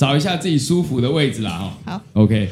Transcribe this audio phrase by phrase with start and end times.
[0.00, 1.92] 找一下自己舒服的位置啦，哈。
[1.92, 2.48] 好，OK。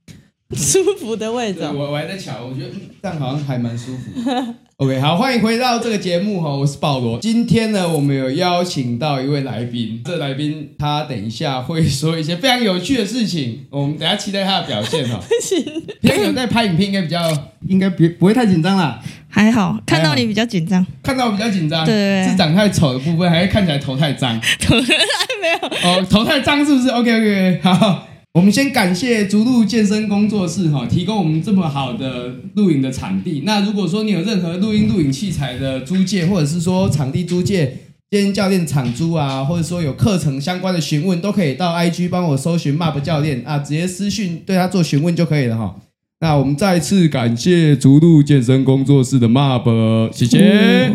[0.56, 2.70] 舒服的位置，我我还在瞧，我觉得
[3.02, 4.12] 这样好像还蛮舒服。
[4.78, 7.18] OK，好，欢迎回到这个节目哈，我是保罗。
[7.18, 15.16] 今天呢，我们有邀请到一位来宾，这个来宾他等一下会说一些非常有趣的事情，我们等下期待他的表现哈。
[15.26, 15.64] 不行，
[16.02, 19.00] 平常有在拍影片，应该比较应该别不会太紧张啦。
[19.30, 24.38] 还好，看到你比较紧张，看到我比较紧张，对，对，对，是长太丑的部分，还是看起来头太脏？
[24.60, 24.88] 头太
[25.40, 28.06] 没有哦，头太脏是不是？OK OK，好。
[28.36, 33.44] 我们先感谢逐鹿健身工作室哈，提供我们这么好的录影的场地。
[33.46, 37.64] 那如果说你有任何录音录影器材的租借，或者是说场地租借、
[38.10, 45.74] 健身教练场租啊，或者说有课程相关的询问，都可以到 IG 帮我搜寻 MAP 教练啊，直接私讯对他做询问就可以了哈。
[46.20, 50.92] 那我们再次感谢逐鹿健身工作室的 MAP，谢谢。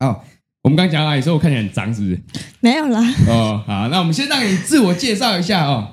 [0.00, 0.20] 好、哦，
[0.64, 1.22] 我们刚讲到哪里？
[1.22, 2.20] 说我看起来很脏，是不是？
[2.58, 3.00] 没有啦。
[3.28, 5.90] 哦，好，那我们先让你自我介绍一下哦。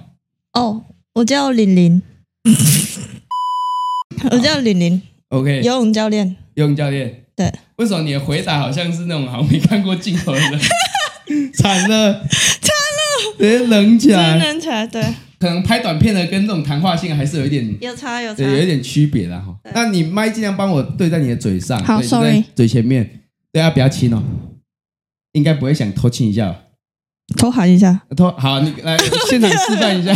[0.56, 2.02] 哦，我叫玲玲，
[4.32, 10.60] 我叫玲玲，OK，游泳教练，游泳教练，对，为什么你的回答好像是那种好像没看过镜头的人？
[11.56, 15.04] 惨了，惨了，直接冷起来，冷起来，对，
[15.40, 19.54] 可能拍短片的跟这种谈话性还是有一点有差有差，对，有一点区别的哈。
[19.74, 24.24] 那你麦尽量帮我对在你的嘴上，好，sorry，嘴前面，对啊，不要亲哦，
[25.34, 26.62] 应该不会想偷亲一下。
[27.38, 28.96] 偷喊一下，偷好，你来
[29.30, 30.14] 现场示范一下。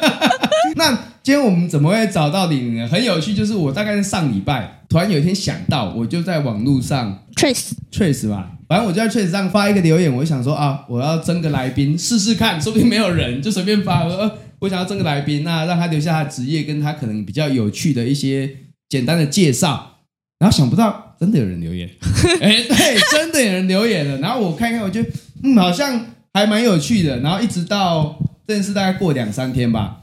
[0.76, 0.90] 那
[1.22, 2.88] 今天我们怎么会找到你呢？
[2.88, 14.04] 很有趣，就是我大概是上礼拜突然有一天想到，我就在网络上 trace trace 吧，反正我就在 trace 上发一个留言，我就想说啊，我要征个来宾试试看，说不定没有人，就随便发。
[14.04, 18.50] 我说我想要征个来宾，那让他留下他的职业，跟他可能比较有趣的一些
[18.88, 19.96] 简单的介绍。
[20.38, 21.90] 然后想不到真的有人留言，
[22.40, 24.18] 哎，对，真的有人留言了。
[24.18, 25.02] 然后我看看，我就
[25.42, 26.06] 嗯，好像。
[26.32, 30.02] 还蛮有趣的，然后一直到这件事大概过两三天吧，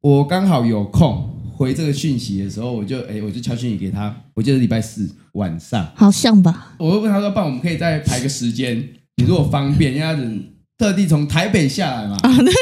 [0.00, 8.76] 我刚好有空回这个讯息的时候，我就哎，我就敲讯息给他，我记得礼拜四晚上，好像吧，我就问他说，爸，我们可以再排个时间，
[9.16, 10.44] 你如果方便，因为他人
[10.78, 12.52] 特地从台北下来嘛，啊，对对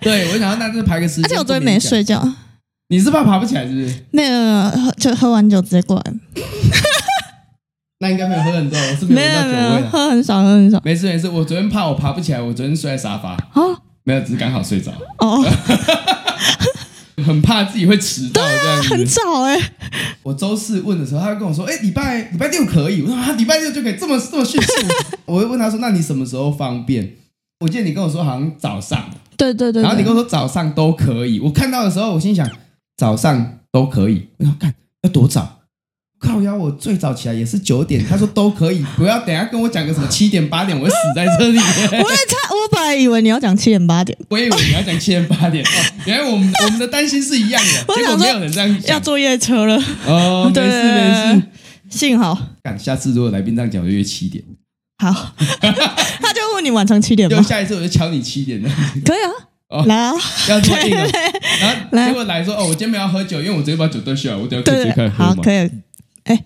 [0.00, 2.26] 对，对，我想要那就排个时间，而且我昨天没睡觉，
[2.88, 3.94] 你是怕爬不起来是不是？
[4.10, 6.14] 没有，就喝完酒直接过来。
[8.02, 10.80] 那应该没有喝很多， 我是没有喝到酒味的，没有没有，喝很少，喝很少。
[10.84, 13.36] 没事没事，我昨天怕我爬不起来，我昨天睡在沙发。
[13.54, 14.90] 哦，没有，只是刚好睡着。
[15.18, 15.40] 哦，
[17.24, 18.88] 很怕自己会迟到这样子。
[18.88, 19.56] 很早哎。
[20.24, 24.72] 我周四问的时候，他就跟我说：“哎，礼拜礼拜六可以。”我说：“啊，礼拜六就可以这么这么迅速。
[25.24, 27.14] ”我会问他说：“那你什么时候方便？”
[27.64, 29.10] 我记得你跟我说好像早上。
[29.36, 29.80] 对对对。
[29.82, 31.38] 然后你跟我说早上都可以。
[31.38, 32.50] 我看到的时候，我心想
[32.96, 34.26] 早上都可以。
[34.38, 35.61] 我要看要多早。
[36.22, 38.04] 靠腰，我最早起来也是九点。
[38.08, 41.58] 他说都可以，不要等下跟我讲个什么七点八点，我会死在这里。
[41.58, 45.64] 我也差，我本来以为你要讲七点八点，我以为你要讲七点八点。
[45.64, 45.68] 哦，
[46.06, 48.94] 原来我们我们的担心是一样的， 结果没有人这样讲。
[48.94, 49.76] 要坐夜车了。
[50.06, 51.42] 哦， 没事没事，
[51.90, 52.38] 幸好。
[52.78, 54.44] 下次如果来宾这样讲，我就约七点。
[54.98, 57.36] 好，他就问你晚上七点吗？
[57.36, 58.68] 就下一次我就敲你七点的。
[59.04, 59.30] 可以啊。
[59.70, 60.12] 哦，来啊，
[60.48, 61.08] 要做硬了。
[61.90, 65.34] 然后结果来说哦，我今天没有喝酒，因为我直接把酒端下来，我等下可以直接开始喝嘛。
[65.34, 65.70] 好，可以。
[66.24, 66.44] 哎，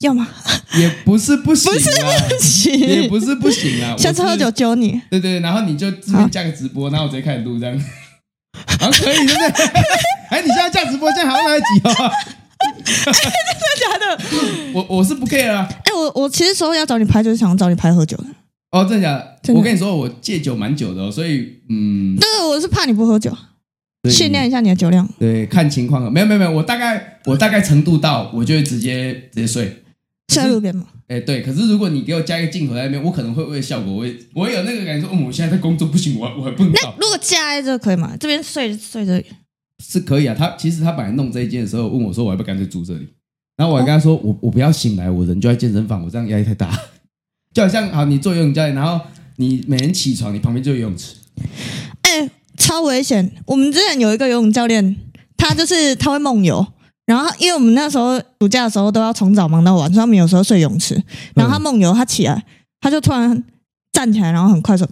[0.00, 0.28] 要吗？
[0.78, 3.94] 也不是不行，不是不行，也不是不行啊。
[3.98, 5.00] 下次喝酒揪你。
[5.10, 7.78] 对对，然后你就直接加个直播，然后我直接开始录这样。
[8.80, 9.66] 好，可以，对不对？
[10.30, 12.10] 哎，你现在加直播，这样好像来得及哦。
[12.84, 13.12] 真的
[13.80, 14.72] 假的？
[14.72, 15.68] 我我是不 care 啊。
[15.84, 18.24] 哎，我我其实说要找你拍，就是想找你拍喝酒的。
[18.70, 19.12] 哦，真的假
[19.42, 19.52] 的？
[19.54, 22.16] 我跟你说，我戒酒蛮久的，所以嗯。
[22.16, 23.36] 对，我是怕你不喝酒。
[24.10, 26.12] 训练一下你的酒量，对，看情况。
[26.12, 29.64] 没有没有没有，我大概我大概程度到，我就会直接直接睡，
[30.28, 30.86] 睡在路边吗。
[31.06, 31.40] 哎，对。
[31.40, 36.72] 可是如果你给我加一个镜头在那边，我可能会为了效果，我会我有那个感觉说，哦，我现在在工作不行，我我还不能。
[36.72, 38.16] 那如果加在这可以吗？
[38.18, 39.26] 这边睡睡这里
[39.84, 40.34] 是可以啊。
[40.36, 43.06] 他其实他本来弄这一间的时候问我说，我要不要干脆住这里？
[43.56, 46.76] 然后我还跟他说，我我不要醒来，我人就在健身房，我这样压力太大。
[47.54, 51.14] 就好像好，你做游泳教练，然后你每天起床，你旁边就有游泳池。
[52.02, 52.28] 哎。
[52.62, 53.28] 超危险！
[53.44, 54.96] 我们之前有一个游泳教练，
[55.36, 56.64] 他就是他会梦游，
[57.04, 60.94] 然后因为我们那时候暑假的时候都要从早忙到晚，所以他们有时候睡泳池，
[61.34, 62.44] 然后他梦游，他起来，
[62.80, 63.42] 他就突然
[63.92, 64.86] 站起来，然后很快速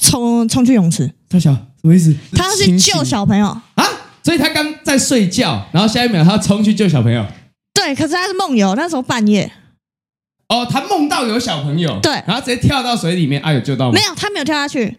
[0.00, 1.10] 冲冲去泳池。
[1.28, 2.14] 他想什么意思？
[2.32, 3.84] 他要去救小朋友啊！
[4.22, 7.26] 所以他刚在睡觉，然后下一秒他要冲去救小朋友。
[7.74, 9.50] 对，可是他是梦游，那时候半夜。
[10.48, 13.92] 哦，他梦到有小朋友，对，然后直接跳到水里面，啊，有救到吗？
[13.94, 14.96] 没有，他没有跳下去。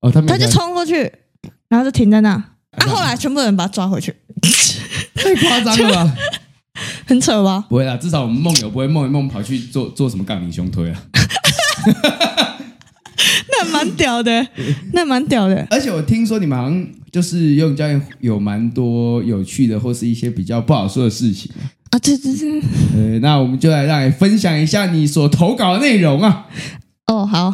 [0.00, 1.12] 哦，他没有，他就冲过去。
[1.74, 2.86] 然后就停在那，啊！
[2.86, 4.14] 后来全部人把他抓回去，
[5.16, 6.14] 太夸张了吧？
[7.04, 7.64] 很扯吧？
[7.68, 11.02] 不会啦，至少我们梦游不会梦一梦跑去做做什么杠铃胸推啊。
[13.50, 14.46] 那蛮屌的，
[14.92, 15.66] 那蛮屌的。
[15.68, 21.50] 而且我听说你们好像就是游泳教练有蛮多有趣的，或是一些比较不好说的事情
[21.90, 21.98] 啊。
[21.98, 22.60] 对对对。
[22.94, 26.46] 呃，那我们就来让你分享一下你所投稿的内容啊。
[27.06, 27.48] 哦，好，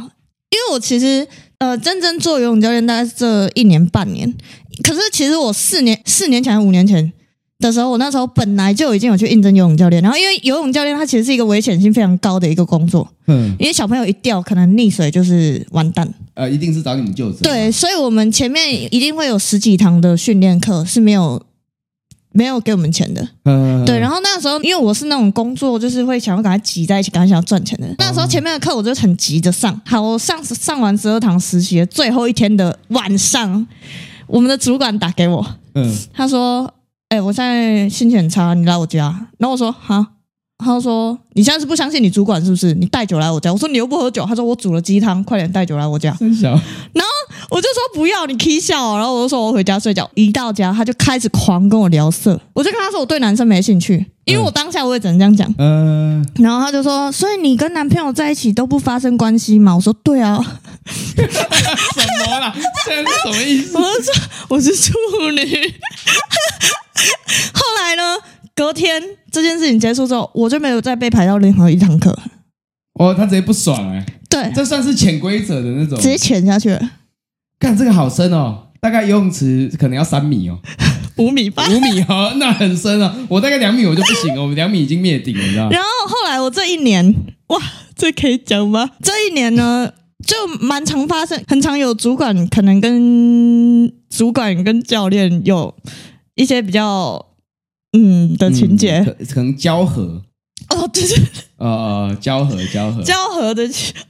[0.50, 1.26] 因为我其实
[1.60, 4.34] 呃真正做游泳教练大概是这一年半年，
[4.82, 7.12] 可是其实我四年四年前五年前。
[7.60, 17.42] 的时候，我那时候本来就已经有去应征游泳教练，然后因为游泳教练他其实是一个危险性非常高的一个工作，嗯，因为小朋友一掉可能溺水就是完蛋，呃，一定是找你们救治。
[17.42, 21.42] 对，所以我们前面一定会有十几堂的训练课是没有
[22.32, 23.98] 没有给我们钱的，嗯，对。
[23.98, 33.66] 然后那时候因为我是那种工作就是会想要赶快挤在一起，赶快想要赚钱的，那时候前面的课我就很急着上，好，我上上完十二堂实习的最后一天的晚上，
[34.26, 36.72] 我们的主管打给我，嗯，他说。
[37.12, 39.06] 哎、欸，我现在心情很差，你来我家。
[39.36, 40.06] 然后我说好，
[40.58, 42.72] 他说你现在是不相信你主管是不是？
[42.74, 43.52] 你带酒来我家。
[43.52, 44.24] 我说你又不喝酒。
[44.24, 46.16] 他说我煮了鸡汤，快点带酒来我家。
[46.40, 47.10] 然后
[47.48, 48.96] 我就说不要，你 K 笑。
[48.96, 50.10] 然后我就说我回家睡觉。
[50.14, 52.40] 一到家他就开始狂跟我聊色。
[52.52, 55.52] 我就跟他说我对男生没兴趣，因为我当下我也只能这样讲。
[55.58, 56.26] 嗯。
[56.36, 59.74] 然后他就说，所以你跟男朋友在一起都不发生关系吗？
[59.74, 60.38] 我说对啊。
[61.16, 62.54] 什么啦？
[62.86, 63.76] 这是什么意思？
[63.76, 64.14] 我说
[64.48, 64.92] 我是处
[65.32, 65.74] 女。
[67.54, 68.18] 后来呢？
[68.52, 72.14] 隔天这件事情结束之后，我就没有再被排到任何一堂课。
[72.98, 74.06] 哦，他直接不爽哎、欸。
[74.28, 76.90] 对，这算是潜规则的那种，直接潜下去了。
[77.60, 80.58] 干这个好深哦，大概游泳池可能要三米哦，
[81.18, 83.14] 五米吧，五米哦，那很深哦。
[83.28, 85.70] 我大概两米我就不行了，我们两米已经灭顶了，你知道吗？
[85.70, 87.14] 然后后来我这一年，
[87.48, 87.58] 哇，
[87.94, 88.90] 这可以讲吗？
[89.02, 89.92] 这一年呢，
[90.26, 95.72] 就蛮常发生，很常有主管可能跟主管跟教练有。
[96.36, 97.26] 一些比较
[97.92, 100.22] 嗯的情节，可可能交合
[100.70, 101.18] 哦，对对，
[101.58, 103.62] 呃，交合交合交合的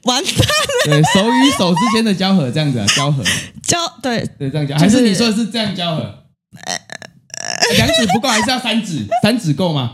[0.05, 3.23] 完蛋了，对手与手之间的交合这样子啊，交合
[3.63, 6.15] 交对对这样交，还是你说的是这样交合？
[7.77, 9.07] 两指不够，还是要三指？
[9.23, 9.93] 三指够吗？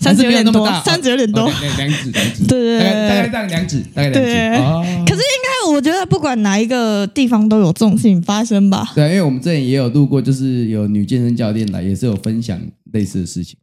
[0.00, 4.82] 三指有点多，三指有点多，两指两指，对对对，大概这样两指，大概两指哦。
[5.06, 8.90] 可是应该我觉得不管哪一个地方都有这种事情发生吧？
[8.94, 12.58] 对，因为我们之前也有录过，就是有女健身教练来，也是有分享
[12.92, 13.56] 类似的事情。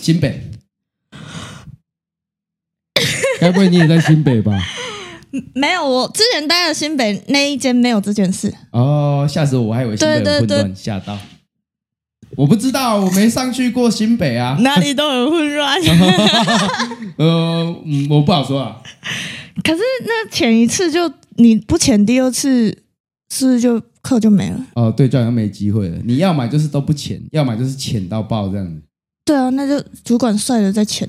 [0.00, 0.49] 新北，
[3.40, 4.52] 该不会你也在新北吧？
[5.54, 8.52] 没有，我之前待的新北那一间没有这件事。
[8.72, 9.68] 哦，吓死我！
[9.68, 11.16] 我还以为新北有混乱，吓到。
[12.36, 15.80] 我不知道，我没上去过新北啊，哪里都很混乱。
[17.16, 18.76] 呃，嗯，我不好说啊。
[19.64, 22.76] 可是那潜一次就你不潜第二次，
[23.32, 24.60] 是不是就课就没了？
[24.74, 25.96] 哦，对，就好像没机会了。
[26.04, 28.82] 你要么就是都不潜，要么就是潜到爆这样子。
[29.24, 31.08] 对啊，那就主管帅了再潜。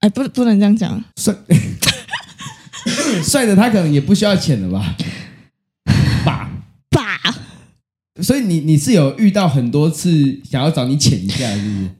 [0.00, 1.02] 哎，不，不能这样讲。
[1.16, 1.34] 帅，
[3.22, 4.96] 帅的他可能也不需要潜了吧？
[8.22, 11.90] 所以你你是有遇到很多次想要找你潜一下，是不是？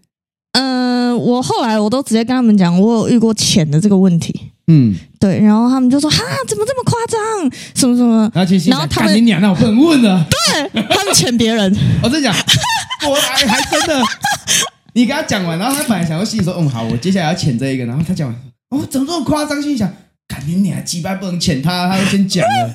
[0.53, 4.51] 嗯、呃，我后来我都直接跟他们讲，我有遇过潜的这个问题。
[4.67, 7.51] 嗯，对，然后他们就说：“哈，怎么这么夸张？
[7.75, 10.27] 什么什么？”然后其实，然后他们你娘，那我不能问了。
[10.29, 11.75] 对，他们潜别人。
[12.03, 12.35] 我在讲，
[13.09, 14.03] 我还 还真的，
[14.93, 18.37] 你跟他讲完，然后他本来想要心里说：“嗯，好，我接下来要潜这一个。”然后他讲完，
[18.71, 19.61] 哦，怎么这么夸张？
[19.61, 19.93] 心里想，
[20.29, 22.75] 看你还，几百不能潜他，他就先讲了。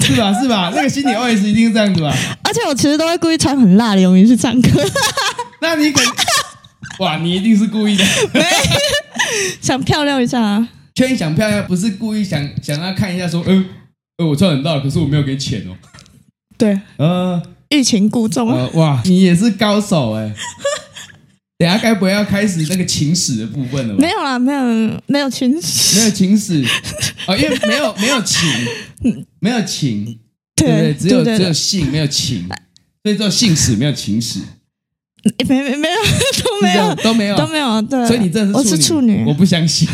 [0.00, 0.32] 是吧？
[0.40, 0.72] 是吧？
[0.74, 2.14] 那个心理 OS 一定是这样子吧？
[2.42, 4.68] 而且我其实都会故意穿很辣的泳衣去唱歌。
[5.60, 6.04] 那你肯
[6.98, 8.04] 哇，你一定是故意的，
[9.62, 10.68] 想漂亮一下啊？
[10.94, 13.64] 确定想漂亮，不是故意想想让他看一下，说，嗯、
[14.18, 15.74] 呃，我穿很辣，可是我没有给钱哦。
[16.58, 17.42] 对，呃，
[17.72, 18.68] 欲擒故纵、呃。
[18.74, 20.32] 哇，你也是高手哎。
[21.58, 24.00] 等下该不会要开始那个情史的部分了吧？
[24.00, 26.64] 没有啦，没有，没有情史，没有情史。
[27.28, 28.48] 哦，因为没有没有情，
[29.38, 30.18] 没有情，
[30.56, 32.48] 对对对，只有只有性，没有情，
[33.04, 34.40] 所以只有性史，没有情史，
[35.48, 35.94] 没没没有
[36.42, 36.96] 都没有。
[36.96, 37.36] 都没有。
[37.36, 39.86] 都没有，对，所以你真的是我是处女，我不相信，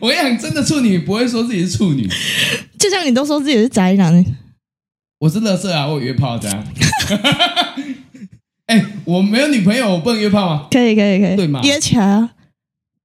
[0.00, 2.10] 我跟你讲，真的处女不会说自己是处女，
[2.76, 4.24] 就像你都说自己是宅男，
[5.18, 6.62] 我是乐色啊，我有约炮这样。
[8.66, 10.68] 哎、欸，我没有女朋友，我不能约炮吗？
[10.70, 11.62] 可以，可以，可以，对吗？
[11.62, 12.32] 约起来啊！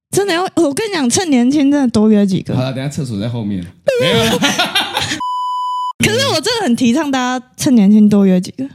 [0.10, 2.54] 真的要，我跟你讲，趁年轻，真的多约几个。
[2.54, 3.66] 好了，等下厕所在后面。
[4.02, 4.32] 没有了。
[6.04, 8.68] 可是我真的很提倡大家趁年轻多约几个。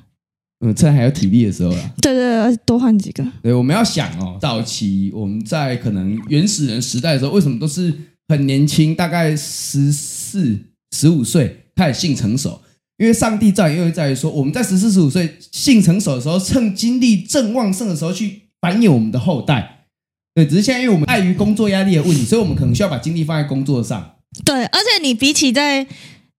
[0.61, 1.91] 嗯，趁还有体力的时候啦。
[2.01, 3.23] 对对对，多换几个。
[3.43, 7.93] 对，我们要想哦，早期我们在可能原始人时代的时候，为什么都是
[8.29, 10.59] 很年轻，大概十四、
[10.93, 12.63] 十五岁开始性成熟？
[12.99, 19.87] 因为上帝在，因为在于说，我们在十四十五岁性成熟的时候，趁精力正旺盛的时候去繁衍我们的后代。
[20.35, 24.17] 对，只是现在因为我们碍于工作压力的问题，所以我们可能需要把精力放在工作上。
[24.45, 25.87] 对，而且你比起在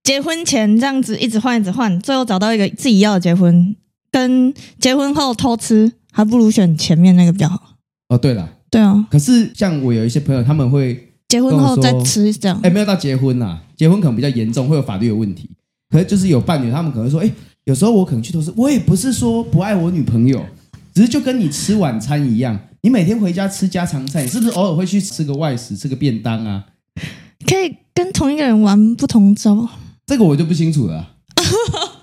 [0.04, 3.74] 结婚前这样子一直换一直换，最后找到一个自己要的结婚，
[4.10, 7.76] 跟结婚后偷吃，还不如选前面那个比较好。
[8.08, 9.06] 哦，对了，对啊。
[9.10, 12.58] 可是像我有一些朋友，他们会结婚后再吃这样。
[12.62, 15.50] 哎，没有到结婚啦，结婚可能比较严重，会有法律的问题。
[15.90, 17.30] 可是就是有伴侣，他们可能会说，哎，
[17.64, 20.44] 有时候我可能去偷吃，我也不是说不爱我女朋友，
[20.94, 26.64] 只是就跟你吃晚餐一样，你每天回家吃家常菜，你是不是偶尔会去吃个外食，吃个便当啊？
[27.46, 29.68] 可以跟同一个人玩不同招。
[30.06, 31.06] 这个我就不清楚了，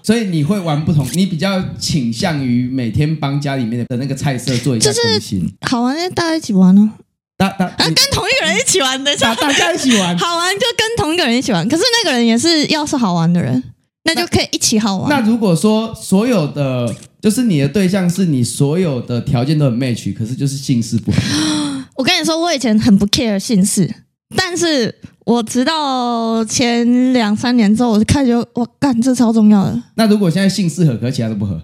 [0.03, 7.01] 所以你会玩不同，你比较倾向于每天帮家里面的那个菜色做一下更新，就是好玩就大家一起玩呢、啊，
[7.37, 13.61] 大大、啊、跟同一个人一起玩的，大大家一起玩， 好玩就跟同一个人一起玩，可是那个人也是要是好玩的人，
[14.05, 15.09] 那就可以一起好玩。
[15.09, 21.17] 那，如果说所有的就是你的对象是你所有的条件都很 match，可是就是姓氏不合，
[21.95, 23.93] 我跟你说，我以前很不 care 姓氏，
[24.35, 24.95] 但是。
[25.25, 29.83] 我直到前两三年之后，我就开始就我干，这超重要的。
[29.95, 31.59] 那如果现在姓氏合，可其他都不合，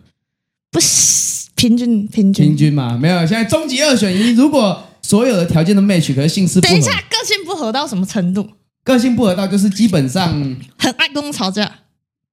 [0.72, 2.98] 不是平均平均平均嘛？
[2.98, 4.32] 没有，现在终极二选一。
[4.32, 8.50] 如果所有的条件都 match，可是姓氏不合，等一下个性不合到什么程度？
[8.84, 10.34] 个性不合到就是基本上
[10.80, 11.72] 很爱跟我吵架。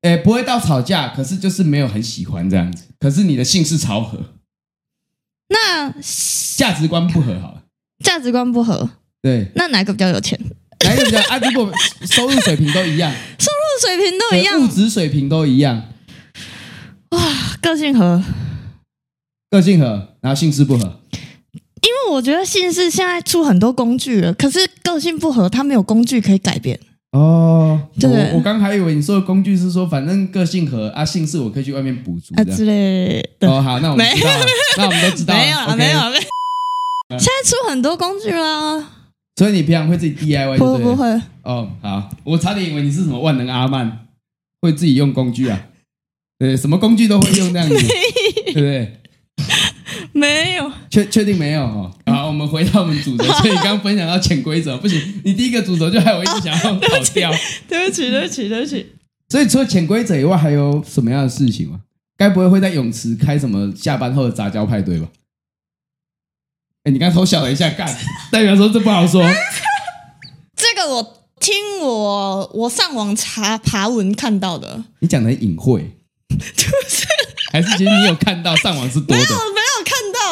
[0.03, 2.85] 哎，不会到吵架，可是就是没有很喜欢这样子。
[3.01, 4.19] 可是你的姓氏超合，
[5.49, 5.91] 那
[6.57, 7.63] 价值观不合好了，
[8.05, 8.91] 价值观不合，
[9.23, 10.39] 对，那哪个比较有钱？
[10.85, 11.39] 哪一个比较啊？
[11.39, 15.83] 如果收入水平都一样， 收入水平都一样，物质水平都一样，
[17.11, 17.21] 哇，
[17.61, 18.23] 个性合，
[19.51, 21.01] 个性合，然后姓氏不合。
[21.83, 26.79] 因为我觉得姓氏现在出很多工具了，可是个性不合，它没有工具可以改变。
[27.13, 33.51] 哦，对，我我刚还以为你说的工具是说，反正个性和啊，姓氏我可以去外面补足啊之类的。
[33.51, 34.47] 哦，好，那我们知道了，
[34.77, 36.21] 那我们都知道了，没有了，没有了。
[37.19, 38.93] 现在出很多工具啦。
[39.37, 40.59] 所以你平常会自己 DIY？
[40.59, 41.07] 不不会
[41.45, 44.07] 哦，好，我差点以为你是什么万能阿曼，
[44.61, 45.67] 会自己用工具啊？
[46.39, 47.75] 对，什么工具都会用那样子，
[48.53, 49.01] 对不对？
[50.19, 51.91] 没有，确确定没有哦。
[52.07, 57.31] 好，我们回到我们主轴， 所以刚刚分享到潜规则，不行，你第一个主轴就害我一直想要跑掉。
[57.69, 58.93] 对不起，对不起，对不起。
[59.29, 61.81] 所以除了潜规则以外，还有什么样的事情吗？
[62.17, 65.07] 该不会会在泳池开什么下班后的杂交派对吧？
[66.85, 67.87] 哎你刚偷笑了一下，干，
[68.33, 69.23] 代表说这不好说。
[70.57, 74.83] 这个我听我我上网查爬文看到的。
[75.01, 75.93] 你讲的很隐晦，
[76.57, 77.07] 就是
[77.53, 79.23] 还是其实你有看到上网是多的？
[79.23, 79.68] 没有没有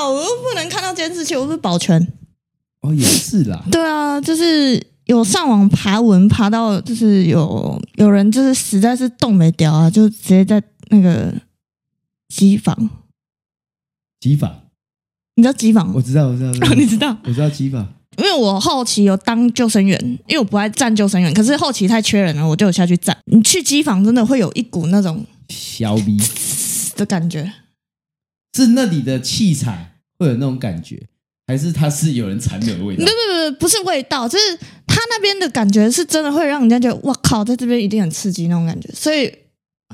[0.08, 2.00] 我又不能看到监视器，我是保全。
[2.80, 3.62] 哦，也是啦。
[3.70, 11.34] 对啊，就是有上网爬文爬到，就是有有人就是实在是动没掉啊，就直接在那个
[12.28, 12.90] 机房，
[14.20, 14.62] 机房。
[15.34, 15.92] 你知道机房？
[15.94, 17.14] 我知道，我知道，哦、你知道？
[17.24, 17.86] 我知道机房，
[18.16, 23.14] 因为我后期有当救生员，因为我不爱站救生员，可是后期太缺人了，我就有下去站。
[23.26, 26.16] 你去机房真的会有一股那种小逼
[26.96, 27.52] 的感觉，
[28.56, 29.76] 是那里的气场
[30.18, 31.02] 会有那种感觉，
[31.46, 33.04] 还是它是有人残留的味道？
[33.04, 34.56] 不不不，不是味道，就是
[34.86, 39.32] 它那边的感觉是真的会让人家觉得哇靠，在这边一定很刺激那种感觉，所以。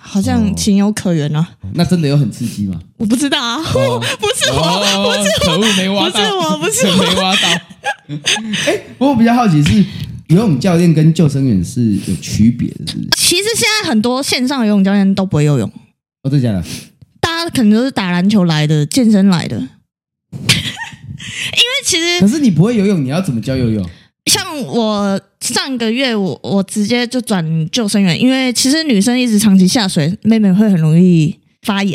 [0.05, 1.47] 好像情有可原啊！
[1.75, 2.81] 那真的有很刺激吗？
[2.97, 7.49] 我不知道啊，哦、 不是我，哦、不是我，可恶，没挖到，不是我，不是我，没挖到。
[8.67, 9.85] 哎，不过我比较好奇是，
[10.29, 13.09] 游泳教练跟救生员是有区别的，是不是？
[13.19, 15.69] 其实现在很多线上游泳教练都不会游泳。
[16.23, 16.65] 哦，真的假的？
[17.21, 19.63] 大家可能都是打篮球来的，健身来的。
[21.93, 23.87] 其实，可是你不会游泳，你要怎么教游泳？
[24.31, 31.95] 像我上个月我，我我直接就转救生员，因为其实女生一直长期下水，妹妹会很容易发炎。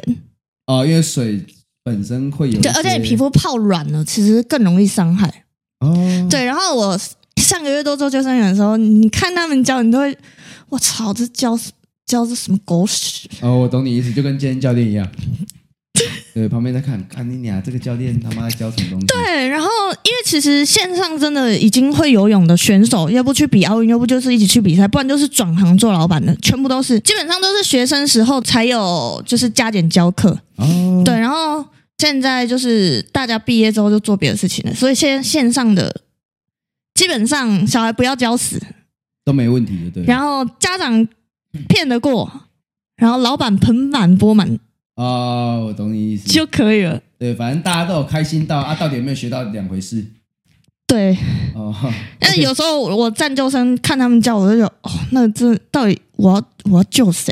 [0.67, 1.43] 哦，因为水
[1.83, 5.45] 本身会有，对，而且你皮肤泡软了，其实更容易伤害。
[5.79, 6.99] 哦，对，然后我
[7.37, 10.15] 上个月多做救生员的时候，你看他们教，你都会，
[10.69, 11.57] 我操，这教
[12.05, 13.27] 教这什么狗屎？
[13.41, 15.09] 哦，我懂你意思，就跟健身教练一样。
[16.37, 19.07] 对，旁边在看，看你俩这个教练他妈在教什么东西？
[19.07, 19.67] 对，然后
[20.03, 30.37] 因为其实线上真的已经会游泳的选手，要不去比奥运，要不就是一起去比赛，不然就是转行做老板的，全部都是，基本上都是学生时候才有，就是加减教课。
[30.57, 31.65] 哦，对，然后
[31.97, 36.01] 现在就是大家毕业之后就做别的事情了，所以现线上的
[36.93, 38.61] 基本上小孩不要教死
[39.25, 40.03] 都没问题的，对。
[40.05, 41.07] 然后家长
[41.67, 42.31] 骗得过，
[42.97, 44.59] 然后老板盆满钵满。
[44.97, 46.99] 哦，我懂你意思，就可以了。
[47.19, 50.03] 对，反正大家都有开心到啊，到底有没有学到两回事。
[50.87, 51.15] 对，
[51.53, 51.73] 哦，
[52.19, 57.31] 但是有时候我站救生看他们教，我就觉得哦，那这到底我要我要救谁？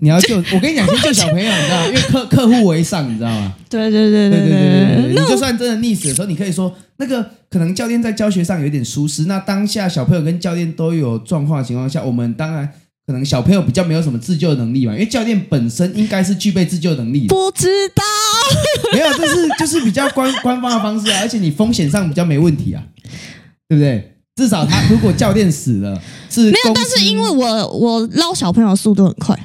[0.00, 1.86] 你要救， 我跟你讲，先救小朋友，你知道吗？
[1.86, 3.54] 因为客 客户为上，你知道吗？
[3.68, 12.70] 对对对对对对你就算真的溺死的时候，你可以说那个可能教练在教学上有点疏失，那当下小朋友跟教练都有状况的情况下，我们当然
[13.10, 17.34] 可能小朋友比较没有什么自救能力吧，因为教练本身应该是具备自救能力的。
[17.34, 18.04] 不知道，
[18.94, 22.80] 没有，这是就是比较官官方的方式啊，而且你风险上比较没问题啊，
[23.68, 24.16] 对不对？
[24.36, 26.00] 至少他如果教练死了，
[26.30, 29.36] 是没有，但是因为我我捞小朋友的速度很快。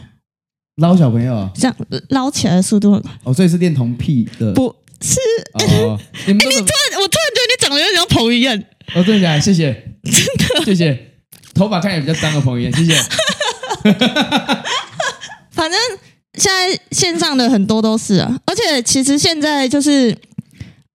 [0.76, 1.76] 捞小朋友，这样
[2.10, 5.20] 捞起来的速度很快哦，所以是练童癖的，不是？
[5.54, 8.64] 哦，你们、欸、你突然，我突然觉得你长得有点像彭于晏。
[8.94, 9.42] 哦，真的假的？
[9.42, 10.14] 谢谢，真
[10.60, 11.12] 的，谢谢。
[11.54, 12.94] 头发看起来比较脏的彭于晏，谢谢。
[15.52, 15.80] 反正
[16.36, 20.18] 现在线上的很多都是啊，而且其实现在就是。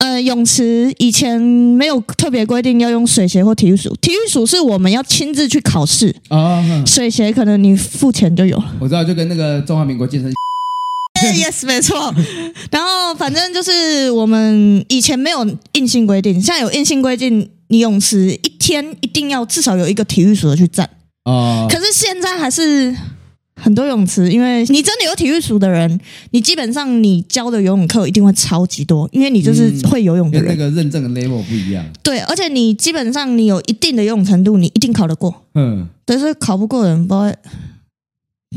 [0.02, 6.64] 呃，泳池以前没有特别规定要用水鞋或体育署，体育署是我们要亲自去考试啊。
[6.87, 8.76] 水鞋可能你付钱就有了。
[8.80, 10.32] 我知道，就跟那个中华民国健身。
[11.20, 12.14] Yes，没错。
[12.70, 20.88] 然后反正就是我们以前没有硬性规定，现在有硬性规定，你泳池一天一定要至少有一个体育署的去站。
[21.24, 21.66] 哦。
[21.70, 22.96] 可是现在还是。
[23.62, 26.00] 很多泳池，因为你真的有体育署的人，
[26.30, 30.48] 你基本上你教的游泳课一定会超级多，因为你就是会游泳的人。
[30.48, 31.84] 嗯、那个认证的 level 不一样。
[32.02, 35.44] 对，而且你基本上你有一定的游泳程度，你一定考得过。
[35.56, 35.86] 嗯。
[36.06, 37.36] 但是考不过的人不会，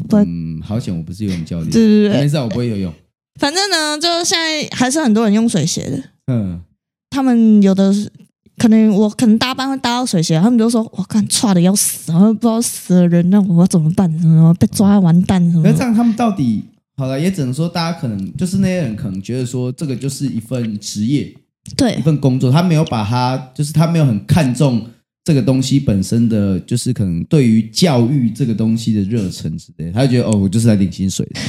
[0.07, 0.23] 不会。
[0.23, 1.69] 嗯，好险我不是游泳教练。
[1.69, 2.21] 对对对。
[2.21, 2.93] 没事，我不会游泳。
[3.41, 6.01] 反正呢，就现在还是很多人用水鞋的。
[6.27, 6.61] 嗯。
[7.09, 8.09] 他们有的是。
[8.57, 14.09] 可能我可能搭班会搭到水鞋，他们就说：“我看差的要死，然后不知道死了人，那我要怎么办？
[14.19, 16.63] 什么被抓完蛋什么？”那这样他们到底
[16.95, 21.35] 好了，也只能说大家可能就是那些人可能觉得说这个就是一份职业，
[21.75, 24.85] 对，一份工作，他没有把他就是他没有很看重
[25.23, 31.41] 这个东西本身的就是可能对于教育这个东西的热忱之类，他就觉得哦，我就是来领薪水的，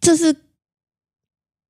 [0.00, 0.34] 这是。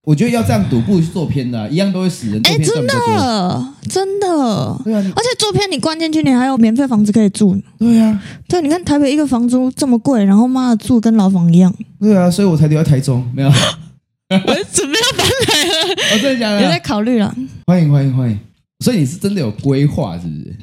[0.04, 2.40] 我觉得要这样赌，不如去做片的，一样都会死人。
[2.44, 4.80] 哎，真的，真的。
[4.84, 7.60] 对啊，而且做片，你关进去，你还有免费房子可以住。
[7.78, 11.74] 对啊，对，你看台北一个房租这么贵，然后妈的住跟牢房一样。
[12.00, 13.48] 对啊，所以我才留在台中，没有。
[14.30, 15.96] 我准备要搬来了。
[16.12, 16.62] 我 真的假的？
[16.62, 17.34] 有在考虑了。
[17.66, 18.38] 欢迎欢迎欢迎。
[18.84, 20.56] 所以你是真的有规划，是不是？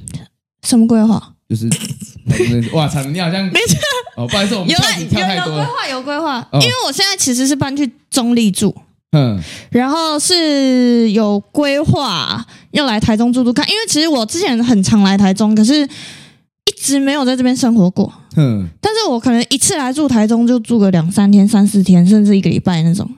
[0.64, 1.34] 什么规划？
[1.50, 1.70] 就是
[2.74, 3.78] 哇操，你好像没错。
[4.18, 6.48] 哦，不好意思，我们有有有规划，有规划。
[6.54, 8.76] 因为我现在其实是搬去中立住。
[9.16, 9.40] 嗯，
[9.72, 18.12] 然后是有规划要来台中住住看，因为其实我之前很常来台中，可是一直没有在这边生活过。
[18.36, 23.10] 嗯，但是我可能一次来住台中就住个两三天、三四天，甚至一个礼拜那种。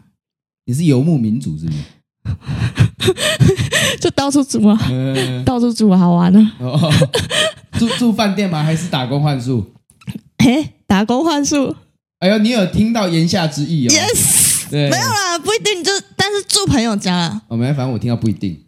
[0.66, 1.74] 你是游牧民族是吗？
[4.00, 6.94] 就到处住啊，嗯、到处住好玩啊、哦。
[7.80, 8.62] 住住饭店吗？
[8.64, 9.66] 还是打工换宿？
[10.44, 11.76] 嘿，打工换宿。
[12.20, 14.47] 哎呦，你有听到言下之意哦？Yes。
[14.70, 17.42] 对没有啦，不一定就，但是住朋友家啊。
[17.48, 18.60] 哦，没，反正我听到不一定，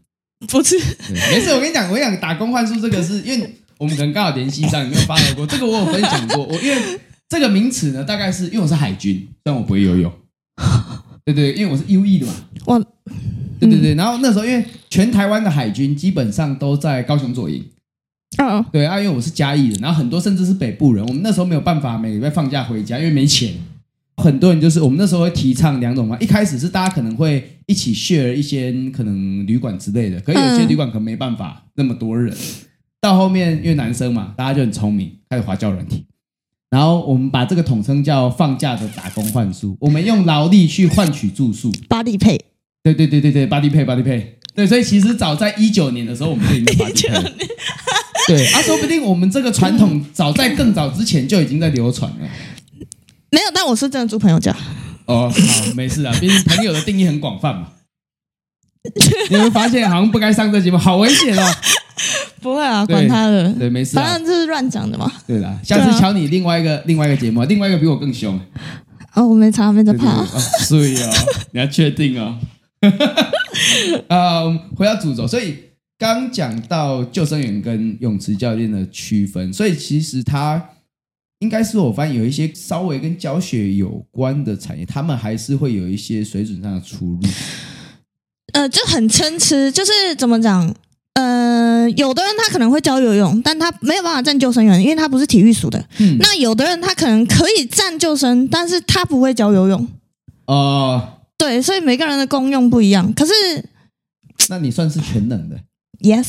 [0.48, 0.78] 不是，
[1.12, 1.50] 没事。
[1.52, 5.46] 我跟你讲，我跟你讲，打工换宿这个是因为我们可能刚好联系上，你没有发来过。
[5.46, 10.12] 这个我有分享过，我因为这个名词呢，大概是因为我是海军，但我不会游泳。
[11.26, 12.34] 对对，因为我是 U E 的嘛。
[12.66, 12.80] 我，
[13.60, 13.96] 对对对。
[13.96, 17.64] 然后那时候，因为全台湾的海军基本上都在高雄左营。
[18.38, 23.54] 嗯，对啊，因为我是嘉义的，然后很多甚至是北部人，我们那时候没有办法每个礼拜放假回家，因为没钱。
[24.20, 32.36] 很多人就是我们那时候会提倡两种嘛，一开始是大家可能会一起 share 一些可能旅馆之类的，可是有些旅馆可能没办法那么多人。
[33.02, 36.06] 到后面因为男生嘛，大家就很聪明，开始滑交软体，
[36.70, 42.38] 然后我们把这个统称叫放假的打工换宿，我们用劳力去换取住宿，body pay。
[42.84, 44.24] 对对对对对，body pay body pay。
[44.54, 47.32] 对，所以其实早在一九年的时候，我们就已经 body pay 了。
[48.28, 52.18] 对啊，说不定我们这个传统早在更早之前就已经在流传了。
[53.32, 54.56] 没有，但我是真的住朋友家。
[55.06, 57.70] 哦，好，没事啊，毕竟朋友的定义很广泛嘛。
[59.30, 61.56] 你们发现好像不该上这节目，好危险哦。
[62.42, 65.12] 不会啊，管他的，对，没事、啊，反正这是乱讲的嘛。
[65.28, 68.40] 对啦，下次敲你另外一个、啊、另外一个节目，另外一个比我更凶。
[69.14, 70.24] 哦，我没查，没在怕。
[70.60, 71.12] 所以啊，
[71.52, 72.38] 你要确定哦。
[74.08, 75.58] 啊，我们回到主轴，所以
[75.98, 80.64] 刚讲到救生员跟泳池教练的区分，所以其实他。
[81.40, 87.20] 应该是我发现有一些稍微跟教学有关的产业，他们还是会有一些水准上的出入。
[88.54, 90.74] 呃，就很参差，就是怎么讲？
[91.14, 95.84] 呃，有的人他可能会教游泳，但他没有办法站救生员，因为他不是体育署的。
[96.00, 96.18] 嗯。
[96.20, 99.88] 那有的人他可能可以站救生，但是他不会教游泳。
[100.48, 100.56] 哦、
[101.02, 101.14] 呃。
[101.38, 103.14] 对，所以每个人的功用不一样。
[103.14, 103.32] 可是，
[104.50, 105.58] 那你算是全能的。
[106.02, 106.28] Yes，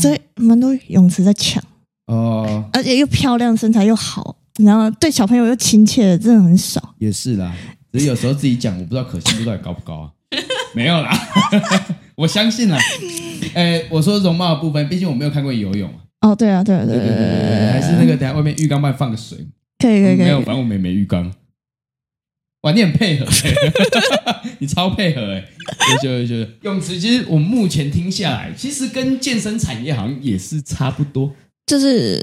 [0.00, 1.62] 所以蛮多泳池在抢。
[2.06, 2.70] 哦、呃。
[2.74, 4.36] 而且又漂亮，身材又好。
[4.58, 6.94] 然后对小朋友又亲切的，真的很少。
[6.98, 7.54] 也是啦，
[7.92, 10.10] 只是有时候自己讲，我不知道可信度到底高不高啊？
[10.74, 11.10] 没有啦，
[12.16, 12.78] 我相信啦。
[13.54, 15.96] 哎，我说容貌的部分，毕竟我没有看过游泳啊。
[16.22, 19.38] 哦，对啊，对啊，对对对对，还是那个等下外面浴缸帮你放个水。
[19.78, 20.26] 可以可以可以。
[20.26, 21.30] 没有，反正我们也没浴缸。
[22.62, 23.26] 哇，你很配合，
[24.60, 25.44] 你超配合哎！
[26.00, 31.34] 就就就泳池，其实我目前听下来，其实跟健身产业好像也是差不多。
[31.66, 32.22] 就是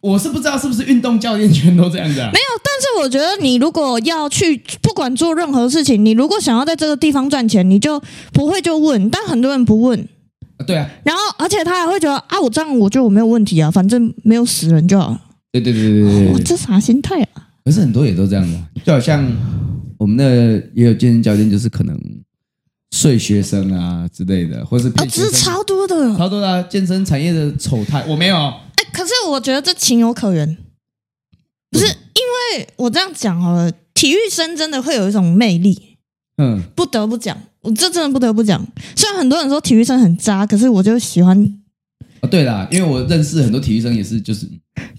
[0.00, 2.30] 我是不知道是不是运动教练全都这样子啊？
[2.32, 8.00] 没有，但是我觉得你如果要去，不管做任何事情，你如果想要在这个地方赚钱，你就
[8.32, 9.10] 不会就问。
[9.10, 10.00] 但很多人不问
[10.56, 10.88] 啊，对啊。
[11.04, 15.14] 然后，而且他还会觉得啊，我这样我觉得我没有问题啊，反正没有死人就好。
[15.52, 17.48] 对对对对对对，哇，这啥心态啊？
[17.66, 19.22] 可是很多也都这样的，就好像
[19.98, 20.24] 我们那
[20.74, 21.94] 也有健身教练，就是可能
[22.92, 28.50] 睡学生啊之类的，或是骗学生，啊，这是超多的，超多的啊，健身产业的丑态，我没有。
[28.90, 30.56] 哎，可是我觉得这情有可原，
[31.70, 35.96] 不是因为我这样讲好了，体育生真的会有一种魅力，
[36.38, 38.66] 嗯，不得不讲，我这真的不得不讲。
[38.96, 41.38] 虽然很多人说体育生很渣，可是我就喜欢。
[42.20, 44.46] 哦，对啦，因为我认识很多体育生，也是就是。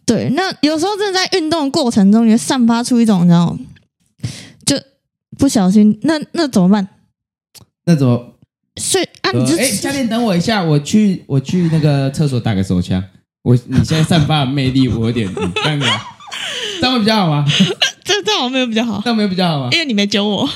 [0.06, 3.58] 对，那有时候真的在运动过程中，你会散发出一种，你知道，
[4.66, 4.76] 就
[5.38, 6.88] 不小心，那那怎么办？
[7.86, 8.38] 那怎么？
[8.78, 13.04] 所以啊，你就哎，教练等我一下，我去我去那个厕所打个手枪。
[13.44, 15.86] 我你现在散发的魅力，我有点这样子，
[16.80, 17.46] 这样会比较好吗？
[18.04, 19.70] 这这样没有比较好，这样没有比较好吗？
[19.72, 20.44] 因为你没揪我。
[20.44, 20.50] 哦，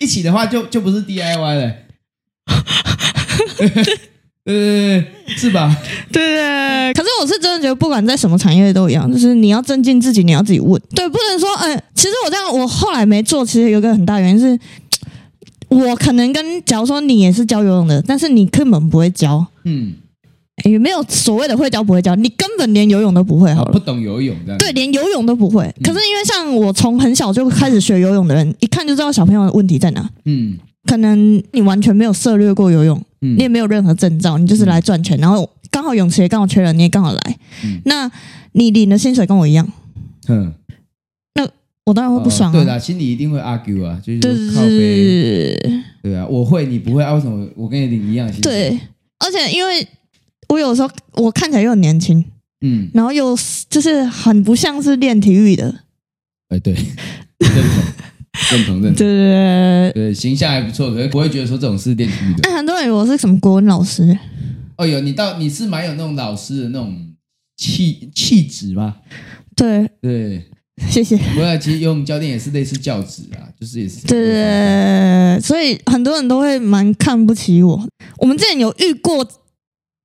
[0.00, 1.72] 一一起的话就，就就不是 DIY 了。
[4.44, 5.04] 呃，
[5.36, 5.76] 是吧？
[6.10, 10.80] 对对，可是我是真的觉得，不管在什么产业都一样，就是你要增进自己，你要自己问。
[10.94, 14.58] 对，不能说，嗯、呃，其实我这样，我后来没做，其实有个很大原因是，
[15.68, 19.92] 我可能跟，假如说你也是教游泳的，但是你根本不会教，嗯，
[20.64, 25.72] 也没有所谓的会教不会教，你根本连游泳都不会，好了，不懂游泳这样，对，连游泳都不会。
[25.82, 33.00] 可是因为像我从很小就开始学游泳的人，一看就知道小朋友的问题在哪，嗯，可能你完全没有涉略过游泳。
[33.20, 37.36] 嗯、你也没有任何证照，你就是来赚钱，嗯、然后刚好泳池也刚好缺人，你也刚好来。
[37.64, 38.08] 嗯、那
[38.52, 39.68] 你领的薪水跟我一样，
[40.28, 40.52] 嗯，
[41.34, 41.44] 那
[41.84, 42.56] 我当然会不爽啊。
[42.56, 45.58] 哦、对的，心里一定会 argue 啊，就是靠北。
[46.00, 47.12] 对啊，我会，你不会啊？
[47.12, 48.52] 为什么我跟你领一样薪水？
[48.52, 48.80] 对，
[49.18, 49.84] 而且因为
[50.48, 52.24] 我有时候我看起来又很年轻，
[52.62, 53.36] 嗯，然后又
[53.68, 55.82] 就是很不像是练体育的。
[56.48, 56.74] 哎，对。
[58.50, 62.48] 认同认同， 对对对，形象还不错，可是不会觉得说这种是练体育的。
[62.48, 64.16] 哎，很多人以为我是什么国文老师。
[64.76, 66.96] 哦哟，你到你是蛮有那种老师的那种
[67.56, 68.96] 气气质吗？
[69.56, 70.44] 对对，
[70.88, 71.16] 谢谢。
[71.16, 74.06] 不过其实游泳教练也是类似教职啊，就是也是。
[74.06, 77.88] 对对对，所以很多人都会蛮看不起我。
[78.18, 79.26] 我们之前有遇过。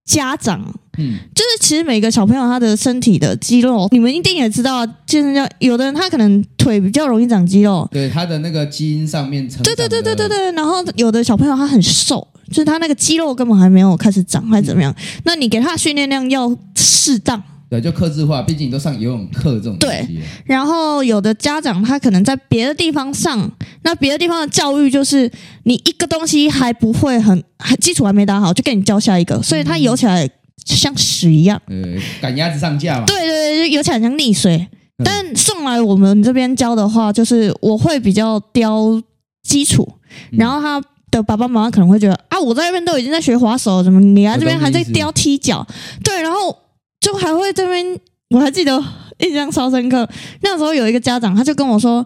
[0.06, 0.62] 家长，
[0.98, 14.92] 嗯，就是其实每个小朋友他的身体的肌肉，你们一定也知道，健身教有的人他可能腿比较容易长肌肉，对他的那个基因上面成，对对对对对对，然后有的小朋友他很瘦，就是他那个肌肉根本还没有开始长，还是怎么样？
[14.92, 17.42] 嗯、那你给他训练量要适当。
[17.73, 20.05] 对，就克制化，毕竟你都上游泳课这种东西。
[20.05, 25.27] 对，然后有的家长他可能在别的地方上，那别的地方的教育就是
[25.63, 30.29] 你一个东西还不会很，还基础还没打好，就给你教下一个，所以他游起来
[30.63, 31.59] 像屎一样。
[31.65, 31.75] 呃，
[32.21, 33.05] 赶鸭子上架嘛。
[33.07, 34.67] 对对对，游起来像溺水。
[35.03, 39.01] 但送来我们这边教的话，就是我会比较雕
[39.41, 39.91] 基础，
[40.29, 45.65] 然后他的爸爸妈妈可能会觉得啊，我在那边都已经在学滑手，怎么你来这边还在雕踢脚？
[46.03, 46.55] 对，然后。
[47.04, 48.82] 就还会这边，我还记得
[49.20, 50.10] 印象超深刻。
[50.42, 52.06] 那时候有一个家长，他就跟我说：“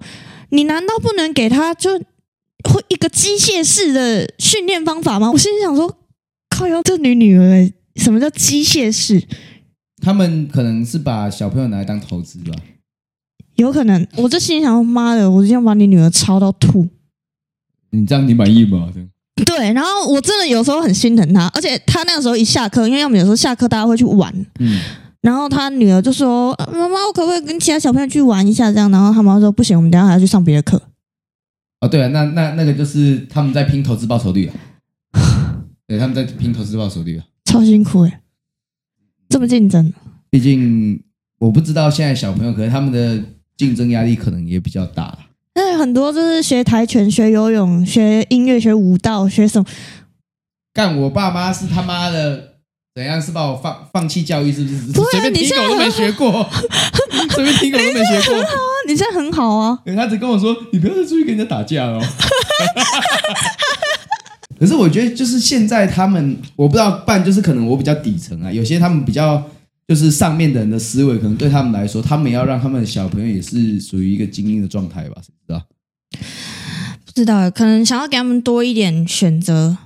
[0.49, 5.99] 你难道不能给他就会一个机械式的训练方法吗？”我心里想说
[6.49, 9.23] ：“靠哟，这女女儿，什么叫机械式？”
[10.01, 12.55] 他们可能是把小朋友拿来当投资吧？
[13.57, 14.07] 有可能。
[14.15, 16.87] 我就心里想说：“妈的，我一定要把你女儿操到吐。”
[17.91, 18.91] 你这样你满意吗？
[19.45, 24.79] 对，然后我真的有时候很心疼他，而且他那个时候一下课，因为我们有时候下课大家会去玩，嗯，
[25.21, 30.81] 然后他女儿就说：“妈妈，我可不可以跟其他小朋友去玩一下？”这样，然后他妈妈说：“不行，我们等下还要去上别的课。”
[31.81, 34.53] 哦，对啊，那那那个就是他们在拼投资报酬率啊，
[35.87, 38.21] 对，他们在拼投资报酬率啊，超辛苦哎，
[39.29, 39.93] 这么竞争。
[40.29, 41.03] 毕竟
[41.39, 43.23] 我不知道现在小朋友，可能他们的
[43.55, 45.17] 竞争压力可能也比较大。
[45.57, 49.65] 那很多就是学跆拳、学游泳、学音乐、学舞蹈、学什么？
[50.71, 52.49] 干我爸妈是他妈的
[52.93, 53.19] 怎样？
[53.19, 54.51] 是把我放放弃教育？
[54.53, 55.09] 是不是？
[55.09, 56.47] 随便听狗都没学过，
[57.33, 58.35] 随便听狗都没学过。
[58.87, 59.79] 你现在很好啊！
[59.95, 61.99] 他只跟我说：“你不要再出去跟人家打架哦。
[64.59, 69.43] ”可是我觉得，就是现在他们，我不知道办，就是可能我比较底层啊，有些他们比较
[69.87, 75.21] 就是上面的人的思维，可能对他们来说，他们要让他们的小朋友也是属于一个精英的状态吧？
[75.21, 75.63] 谁知道？
[77.05, 79.77] 不知道，可能想要给他们多一点选择。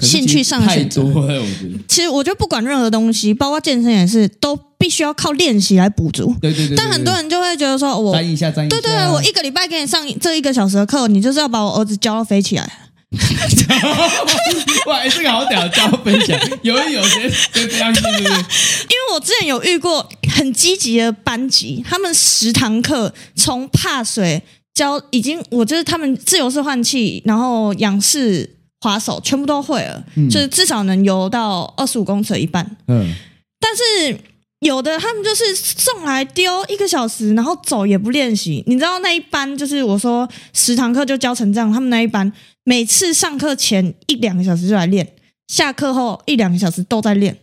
[0.00, 1.78] 兴趣上的选择，我觉得。
[1.86, 6.34] 其实我觉得不管任何东西，包括健身也是，都必须要靠练习来补足。
[6.40, 6.74] 对对对。
[6.74, 8.74] 但很多人就会觉得说，我沾一下沾一下。
[8.74, 12.89] 对对对，我一个礼拜给你上这一个小时的课，你就是要把我儿子教到飞起来。
[14.86, 18.30] 哇，这个好屌，教飞起来，有有些就这样子，对不对？
[18.30, 24.42] 因为我之前有遇过很积极的班级，他们十堂课从怕水
[24.74, 28.56] 教，已经我就是他们自由式换气，然后仰式。
[28.82, 32.64] 滑手全部都会了，嗯、就是至少能游到二十五公尺的一半。
[32.88, 33.14] 嗯，
[33.60, 34.18] 但是
[34.60, 38.62] 有的他们就是送来丢一个小时，然后走也不练习。
[38.66, 42.30] 你知道那一班就是我说十堂课就教成这样，他们那一班
[42.64, 45.14] 每次上课前一两个小时就来练，
[45.48, 47.34] 下课后一两个小时都在练，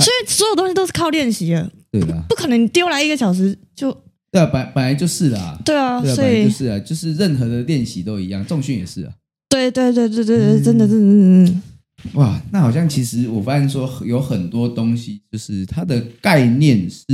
[0.00, 1.70] 所以所有东西都是靠练习的。
[1.90, 3.90] 对的，不可能丢来一个小时就。
[4.32, 5.58] 对啊，本本来就是啦。
[5.64, 9.12] 对啊，对啊，所以就是啊，就是任何的练习都一样，重训也是啊。
[9.48, 11.62] 对对对对对对，真的，真的，嗯嗯。
[12.14, 17.04] 哇，那好像其实我发现说有很多东西，就是它的概念是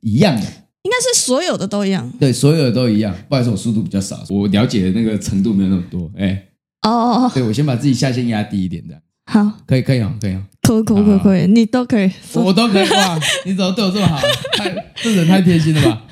[0.00, 2.10] 一样的，应该是所有的都一样。
[2.18, 3.14] 对，所有的都一样。
[3.28, 6.10] 不好意思，我速度比较少，我了解的那个程度没有那么多。
[6.16, 6.44] 哎，
[6.82, 9.00] 哦，对，我先把自己下限压低一点，这样。
[9.26, 13.18] 好，可以，可以哦，可以哦，可可可可以，你都可以，我都可以哇！
[13.46, 14.18] 你怎么对我这么好？
[14.58, 16.04] 太，这人太贴心了吧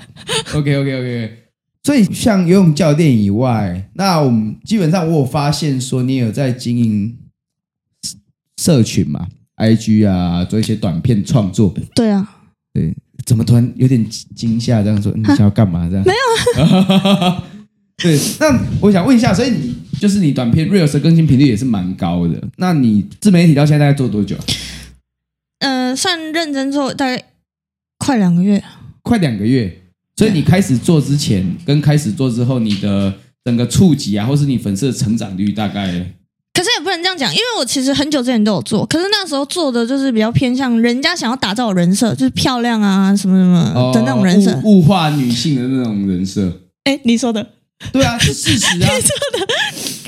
[0.55, 1.39] ？OK，OK，OK。
[1.85, 7.19] 所以，像游泳教练以外，那我们基本上我有发现说，你有在经营
[8.63, 11.75] 社群嘛？IG 啊，做一些短片创作。
[11.97, 12.37] 对啊，
[12.73, 12.95] 对，
[13.27, 14.85] 怎么突然有点惊吓？
[14.85, 15.89] 这样说，你想要干嘛？
[15.91, 17.43] 这样没有。
[17.99, 22.41] 对，那我想问一下，所以你就是你短片 Reels 的更新频率也是蛮高的。
[22.57, 24.37] 那你自媒体到现在大概做多久？
[25.59, 27.25] 呃，算认真做大概
[27.99, 28.63] 快两个月。
[29.03, 29.81] 快两个月。
[30.17, 33.13] 所以你开始做之前跟开始做之后，你的
[33.45, 36.15] 整个触及啊，或是你粉丝的成长率大概？
[36.55, 46.53] 可是也不能这样讲，因为我其实很久之前都有做，可是那时候做的就是比较偏向人家想要打造人设，就是漂亮啊什么什么的那种人设，物、物化女性的那种人设。
[46.85, 47.47] 哎，你说的？
[47.93, 48.73] 对啊，是事实啊。
[48.95, 49.47] 你说的。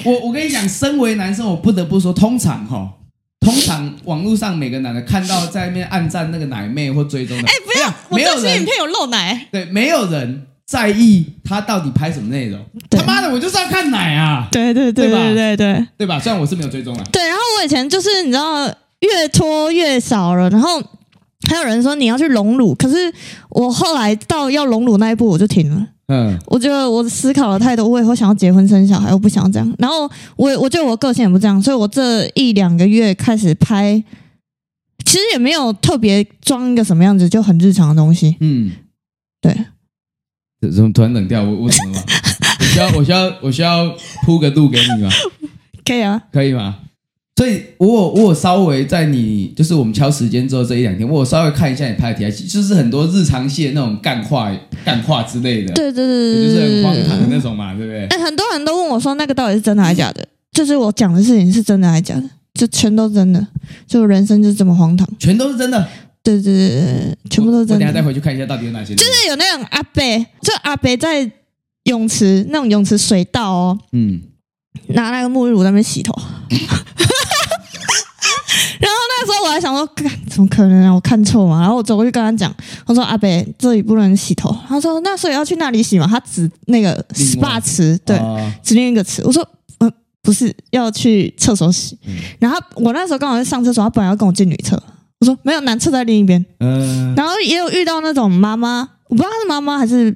[0.04, 2.92] 我我跟你讲，身为男生，我不得不说，通常哈。
[3.40, 12.59] 通常网络上每个男的看到在那边暗赞那个奶妹或追踪的，哎，不要，没有人影片有露奶，对，没有人在意他到底拍什么内容。
[12.90, 14.48] 他妈的，我就是要看奶啊！
[14.50, 16.18] 对对对对对对对吧？
[16.18, 17.05] 虽然我是没有追踪啊。
[17.12, 18.66] 对，然后我以前就是你知道
[19.00, 20.83] 越拖越少了，然后
[21.48, 23.12] 还有人说你要去隆乳，可是
[23.50, 25.87] 我后来到要隆乳那一步我就停了。
[26.09, 29.74] 嗯，我觉得我思考了太多，我以后想要结婚生小孩，我不想要这样。
[29.79, 34.03] 然后我我觉得我个性也不这样，所以我这一两个月开始拍，
[35.05, 38.37] 其实也没有特别装一个什么样子，就很日常的东西。
[38.40, 38.72] 嗯，
[39.42, 39.55] 对。
[40.70, 41.42] 怎么突然冷掉？
[41.42, 42.03] 我我怎么了？
[42.61, 45.11] 我需要我需要我需要铺个路给你吗？
[45.85, 46.77] 可以啊，可以吗？
[47.37, 54.53] 所以我有我有稍微在你就是我们敲时间之后这一两天，我有稍微看一下你拍的题材，就是很多日常戏的那种干话、
[54.85, 55.74] 干话之类的。
[55.74, 58.07] 对对对对，就是很荒唐的那种嘛，对不对？
[58.07, 60.24] 哎，很多人都问我说，那个到底是真的还是假的？
[60.53, 62.31] 就是我讲的事情是真的还是假的？
[62.55, 63.44] 就全都真的，
[63.85, 65.88] 就人生就是这么荒唐，全都是真的。
[66.24, 67.84] 对对对对，全部都是真的。
[67.84, 68.94] 我等下再回去看一下到底有哪些。
[68.94, 70.02] 就是有那种阿伯，
[70.40, 71.30] 就阿伯在
[71.84, 74.22] 泳池那种泳池水道哦，嗯，
[74.88, 76.12] 拿那个沐浴乳在那边洗头。
[78.80, 79.88] 然后那时候我还想说，
[80.28, 80.94] 怎么可能啊？
[80.94, 81.60] 我看错嘛？
[81.60, 82.52] 然后我走过去跟他讲，
[82.87, 88.18] 我说：“阿伯，这里不能洗头。”他说：“那所以要去那里洗嘛？”他指那个 SPA 池，对，
[88.62, 89.22] 指另一个池。
[89.24, 89.46] 我说
[89.80, 91.98] ：“嗯、呃，不是，要去厕所洗。
[92.06, 94.82] 嗯”然后我那时候刚好在上厕所，他本来要跟我进女厕。
[95.24, 97.14] 我说：“没有，男厕在另一边。”嗯。
[97.16, 100.14] 然后也有遇到那种妈妈，我不知道她是妈妈还是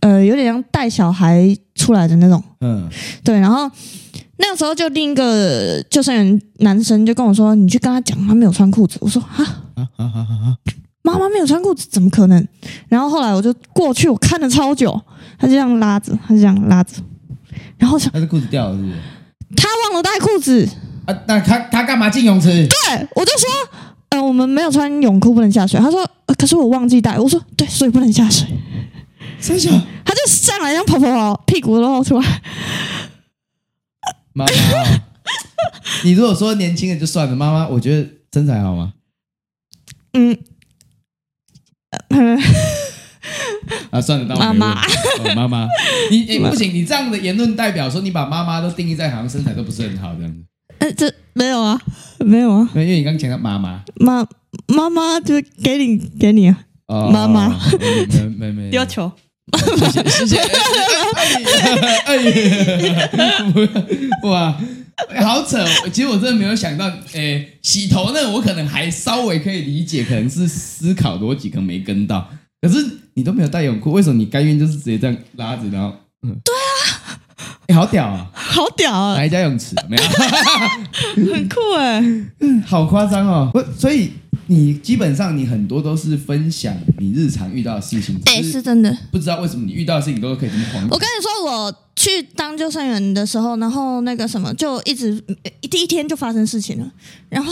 [0.00, 2.42] 呃，有点像带小孩出来的那种。
[2.60, 2.88] 嗯。
[3.22, 3.70] 对，然后。
[4.36, 9.38] 那个时候就另一个救生员男生就跟我说：“你去跟他讲，他没有穿裤子。”我说：“啊
[9.76, 10.58] 啊啊啊啊！
[11.02, 12.44] 妈妈没有穿裤子，怎么可能？”
[12.90, 15.00] 然后后来我就过去，我看了超久，
[15.38, 16.96] 他就这样拉着，他就这样拉着，
[17.78, 18.94] 然后想他的裤子掉了，是不是？
[19.56, 20.68] 他忘了带裤子
[21.06, 21.16] 啊？
[21.28, 22.48] 那他他干嘛进泳池？
[22.66, 23.48] 对，我就说
[24.14, 28.46] ：“呃，我们没有穿泳裤，不能下水。”他说：“呃，可是我忘记带。”我说：“对，所以不能下水。”
[29.40, 29.70] 三小，
[30.04, 32.42] 他就上来，然后跑跑跑，屁股都露出来。
[34.32, 34.52] 妈妈，
[36.04, 38.94] 你如果说年轻的就算了，妈妈，我觉得身材好吗？
[40.12, 40.38] 嗯，
[43.90, 44.82] 啊，算了，当妈妈，
[45.34, 45.68] 妈妈，
[46.10, 50.42] 你你不行，你这样的言论代表说你把妈妈都定义在好像身材都不是很好这样子。
[50.78, 51.80] 呃，这没有啊，
[52.20, 54.26] 没有啊，因为你刚刚讲到妈妈，妈
[54.68, 59.10] 妈妈就给你给你啊，妈妈没没没丢球，
[59.52, 60.38] 谢谢谢谢，
[62.04, 62.14] 哎
[63.12, 64.56] 哎，哇，
[65.22, 65.64] 好扯！
[65.92, 72.30] 其实我真的没有想到，哎，洗头呢我可能还稍微可以理解，可能是思考逻辑可能没跟到。
[72.62, 72.78] 可是
[73.14, 75.94] 你都没有带泳裤，为什么你甘愿就是直接这样拉着，然后？
[76.26, 77.20] 嗯，对啊，
[77.68, 79.14] 哎，好屌啊，好屌啊！
[79.16, 79.74] 哪一家泳池？
[79.88, 80.02] 没有，
[81.32, 82.00] 很酷哎，
[82.40, 83.50] 嗯， 好夸张哦。
[83.52, 84.12] 不，所以。
[84.46, 88.94] 你基本上你很多都是分享你日常遇到的事情，对，是真的。
[89.10, 90.84] 不知道为什么你遇到的事情都可以这么狂。
[90.90, 95.18] 我跟你说，我去当救生员的时候，然后那个什么，就一直
[95.70, 96.92] 第一天就发生事情了。
[97.30, 97.50] 然后，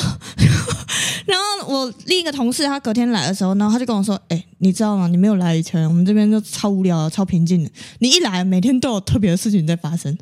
[1.24, 5.08] 然后我另一个同事他隔天来的时候，然后他就跟我说：“哎，你知道吗？
[5.08, 7.70] 你没有来以前，我们这边就超无聊、超平静的。
[8.00, 10.14] 你一来，每天都有特别的事情在发生。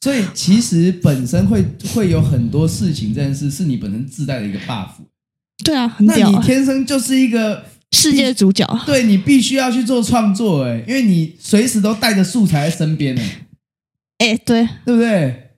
[0.00, 1.64] 所以其实本身会
[1.94, 4.88] 会有很多事情，这件事是你本身自带的一个 buff。”
[5.64, 8.66] 对啊，很屌啊，那你天生就是一个世界主角。
[8.84, 13.46] 对，你必须要去做创作，哎，因为你随时都带着素材在身边，哎，
[14.18, 15.50] 哎，对，对不对？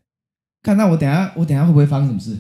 [0.63, 2.37] 看那我等下，我等下会不会发生什么事？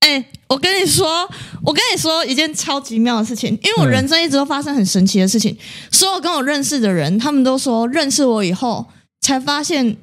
[0.00, 1.28] 哎，我跟你说，
[1.64, 5.56] 我跟你说一件超级妙的事情，因为我人生一直都发生很神奇的事情。
[5.90, 8.86] 所有跟我认识的人，他们都说认识我以后
[9.20, 9.96] 才发现，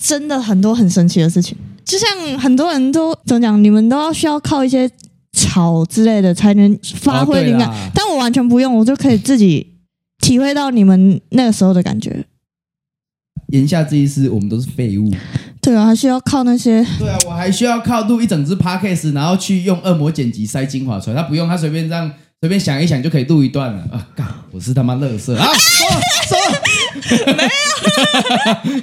[0.00, 1.56] 真的很多很神奇的事情。
[1.84, 4.90] 就像很多人都怎么讲，你们都要需要靠一些。
[5.36, 9.66] 草之类的才能发挥灵感，哦、但我完全不用，我就可以自己
[10.20, 12.24] 体会到你们那个时候的感觉。
[13.54, 15.10] 言下之意是我们都是废物。
[15.62, 16.84] 对啊，还需要靠那些。
[16.98, 21.16] 对啊，我还需要靠录一整支 podcast，然后去用恶魔剪辑塞精华出来。
[21.16, 24.06] 他不用，他随便这样随便想一想就可以录一段了啊！
[24.14, 25.46] 干，我是他妈乐色啊！
[25.54, 25.88] 说
[26.28, 26.36] 说，
[27.34, 28.80] 没有，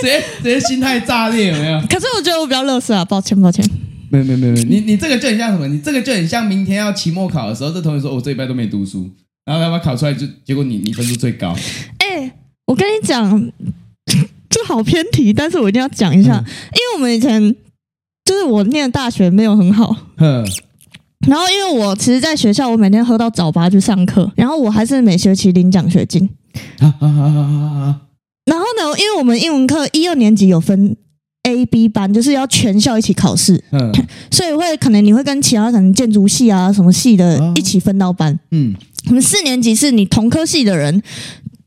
[0.00, 1.80] 直接直接心态炸裂有没有？
[1.82, 3.64] 可是我觉得我比较乐色啊，抱歉抱歉。
[4.08, 5.68] 没有没有没有，你你这个就很像什么？
[5.68, 9.08] 你这个就很像明天要期末考的时候，这同学说：“我这一拜都没读书。”
[9.46, 11.54] 然后他妈考出来就结果你你分数最高。
[11.98, 12.32] 哎，
[12.66, 13.52] 我跟你讲，
[14.50, 17.40] 这好偏题，但是我一定要讲一下，嗯、因为我们以前
[18.24, 19.96] 就是我念的大学没有很好。
[20.18, 20.44] 嗯。
[21.26, 26.28] 然后因为我其实在学校，我每天喝到早八去上课，然后我还是每学期领奖学金。
[26.80, 27.40] 啊啊啊啊
[27.80, 28.00] 啊！
[28.44, 30.96] 然后呢，因为我们英文课一二年级有分。
[31.44, 33.90] A、B 班就是要全校一起考试，嗯，
[34.30, 38.74] 所以会可能你会跟其他可能建筑系啊什么系的一起分到班，嗯，
[39.06, 41.02] 我们四年级是你同科系的人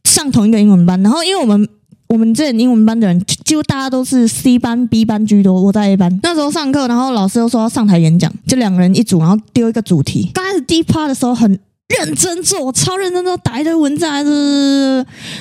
[0.03, 1.67] 上同一个英文班，然后因为我们
[2.13, 6.19] 我们这英文班的人几乎大家都是 C 班、B 班居多，我在 A 班。
[6.21, 10.29] 那时候上课，然后老师又说要上台演讲，就两个人一组，然后丢一个主题。
[10.31, 11.49] 刚开始第一趴的时候很
[11.87, 14.05] 认真做，我超认真做，打一堆文字，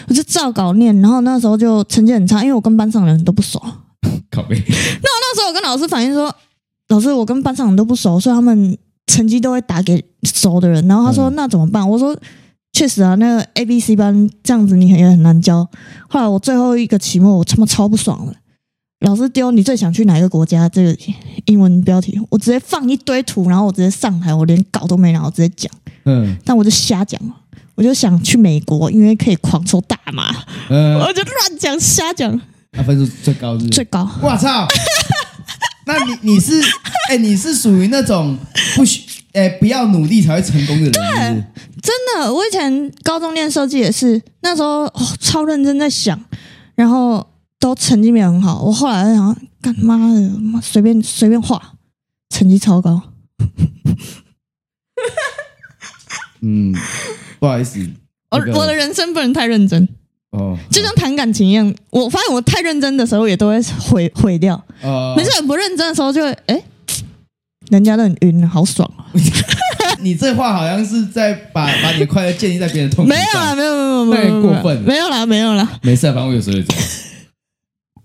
[0.09, 3.63] 我就照稿念，然后那时候就成绩很差，因为我跟班上的人都不熟。
[4.31, 4.57] 靠背。
[4.57, 6.35] 那我那时候我跟老师反映说，
[6.89, 10.89] 老师我跟班上人都不熟，所以他们成绩都会打给熟的人。
[10.89, 11.87] 然后他说、嗯、那怎么办？
[11.87, 12.17] 我说
[12.73, 15.69] 确实啊，那个 A B C 班这样子你也很难教。
[16.09, 18.33] 后来我最后一个期末我他妈超不爽了，
[19.01, 20.97] 老师丢你最想去哪一个国家这个
[21.45, 25.71] 英文标题，我直接放一堆图，然后我直接上台，我连稿都没拿，我直接讲。
[26.05, 27.21] 嗯，但我就瞎讲，
[27.75, 30.35] 我就想去美国，因为可以狂抽大麻。
[30.71, 32.41] 嗯，我就乱讲瞎讲。
[32.75, 34.09] 他分数最高最高。
[34.23, 34.67] 我操！
[35.85, 36.61] 那你你是
[37.09, 38.39] 哎、欸，你是属于那种
[38.77, 41.19] 不需哎、欸、不要努力才会成功的人是是？
[41.19, 41.45] 对，
[41.83, 42.33] 真的。
[42.33, 46.23] 我以前高中练设计也是，那时候、哦、超认真在想，
[46.75, 47.27] 然后
[47.59, 48.63] 都成绩没有很好。
[48.63, 51.75] 我后来在想，干妈的，妈随便随便画，
[52.29, 53.03] 成绩超高。
[56.43, 56.75] 嗯，
[57.39, 57.79] 不好意思，
[58.31, 59.89] 我我的人生不能太认真。
[60.33, 64.55] 哦，就像谈感情一样，我发现我太认真的时候也都会毁毁掉。
[64.83, 66.63] 哦，没事，很不认真的时候就会，哎，
[67.69, 69.07] 人家都很晕，好爽啊！
[70.01, 73.19] 你这话好像是在把把你的快乐建立在别人痛苦上。
[73.19, 74.83] 没有啦，没有没有没有，太过分了。
[74.83, 75.79] 没有啦，没有啦。
[75.83, 76.85] 没事，反正我有时候也这样，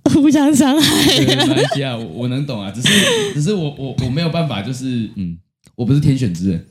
[0.13, 1.19] 互相伤害。
[1.19, 2.89] 没关系啊，我我能懂啊，只是
[3.33, 5.37] 只是我我我没有办法，就是嗯，
[5.75, 6.65] 我不是天选之人。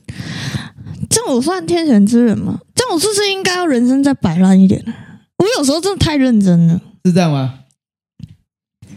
[1.09, 2.59] 这样我算天选之人吗？
[2.75, 4.93] 这样我是不是应该要人生再摆烂一点呢？
[5.47, 7.53] 我有时候真的太认真了，是这样吗？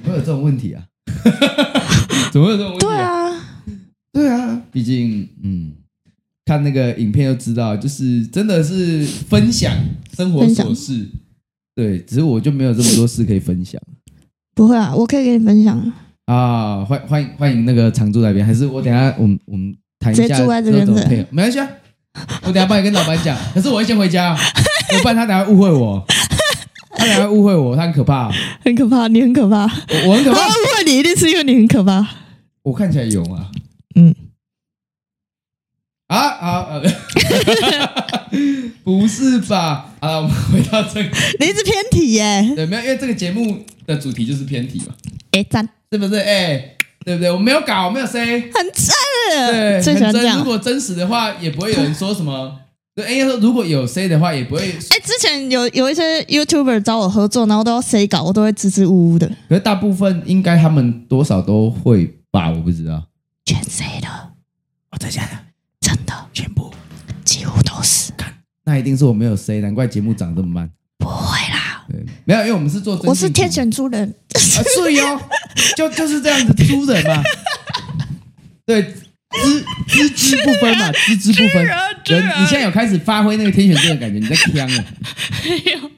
[0.05, 0.83] 会有这种问题啊？
[2.33, 2.91] 怎么会有这种问题啊？
[2.93, 3.43] 对啊，
[4.13, 5.73] 对啊，毕竟嗯，
[6.45, 9.73] 看那个影片就知道，就是真的是分享
[10.17, 11.07] 生活琐事。
[11.77, 13.81] 对，只是我就没有这么多事可以分享。
[14.55, 15.81] 不会啊，我可以给你分享
[16.27, 16.85] 啊！
[16.85, 21.69] 欢欢迎欢迎那个常驻来宾，还是我等下我们我们谈一下住在这边的配合，没关系啊，
[22.43, 23.37] 我等下帮你跟老板讲。
[23.55, 24.37] 可是我会先回家，
[25.03, 26.05] 不然他等下误会我。
[27.01, 28.33] 他俩会误会我，他很可怕，啊，
[28.63, 30.39] 很可怕，你很可怕，我，我很可怕。
[30.39, 32.07] 他误会你一定是因为你很可怕。
[32.63, 33.49] 我看起来有吗？
[33.97, 34.15] 嗯。
[36.09, 36.83] 啊啊啊！
[38.85, 39.95] 不是吧？
[40.01, 42.53] 啊，我们回到这个，你一直偏题耶。
[42.55, 44.87] 对，没有，因为这个节目的主题就是偏题嘛。
[45.31, 46.17] 哎，赞，是不是？
[46.17, 47.31] 哎，对不对？
[47.31, 48.95] 我没有搞，我没有 say，很赞。
[49.53, 50.39] 对，最喜欢这样。
[50.39, 52.60] 如果真实的话，也不会有人说什么。
[52.95, 54.63] 对，应该说如果有 say 的话，也不会。
[54.63, 59.29] 哎，之前有有一些 YouTuber 找我合作，然后都要 say 稿，我都会支支吾吾的。
[59.49, 62.51] 可是大部分应该他们多少都会吧？
[62.51, 63.07] 我不知道。
[63.45, 64.09] 全 say 的，
[64.91, 65.31] 我在家的，
[65.81, 66.73] 真的，全部
[67.25, 68.13] 几乎都是。
[68.17, 68.35] 看，
[68.65, 70.71] 那一定是我没有 say，难怪节目长这么慢。
[70.99, 75.21] 不会啦，对，没有，因为我们是做，我是天选猪人，啊，是哦，
[75.77, 77.23] 就就是这样子，猪人嘛。
[78.67, 81.67] 对，资资质不分嘛，资质不分。
[82.17, 84.85] 人，你现在有开始发挥那个天选猪的感觉，你在呛 了。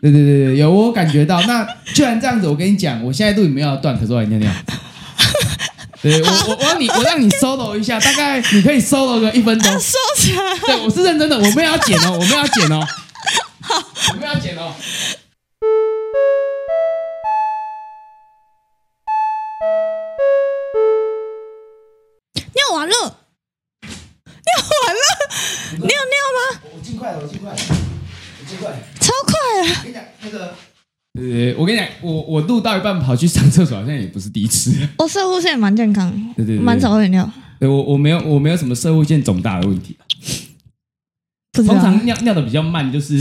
[0.01, 1.41] 对对对对，有我感觉到。
[1.43, 4.51] 那既然这样子，我跟你讲，我现在录影没有要断，可是我来尿尿。
[6.03, 9.73] 对我我我让你我让你 solo 一下，大概你可以 solo 个一分钟。
[9.79, 10.43] 收起来。
[10.67, 12.85] 对，我是认真的，我们要剪哦，我们要剪哦，
[14.11, 14.75] 我们要剪哦。
[31.23, 34.75] 呃，我跟你讲，我我录到一半跑去上厕所，好像也不是第一次。
[34.99, 37.31] 我摄护线蛮健康，对对对，蛮少会尿。
[37.61, 39.97] 对我我没有我没有什么射护线肿大的问题。
[41.53, 43.14] 通常尿尿的比较慢，就是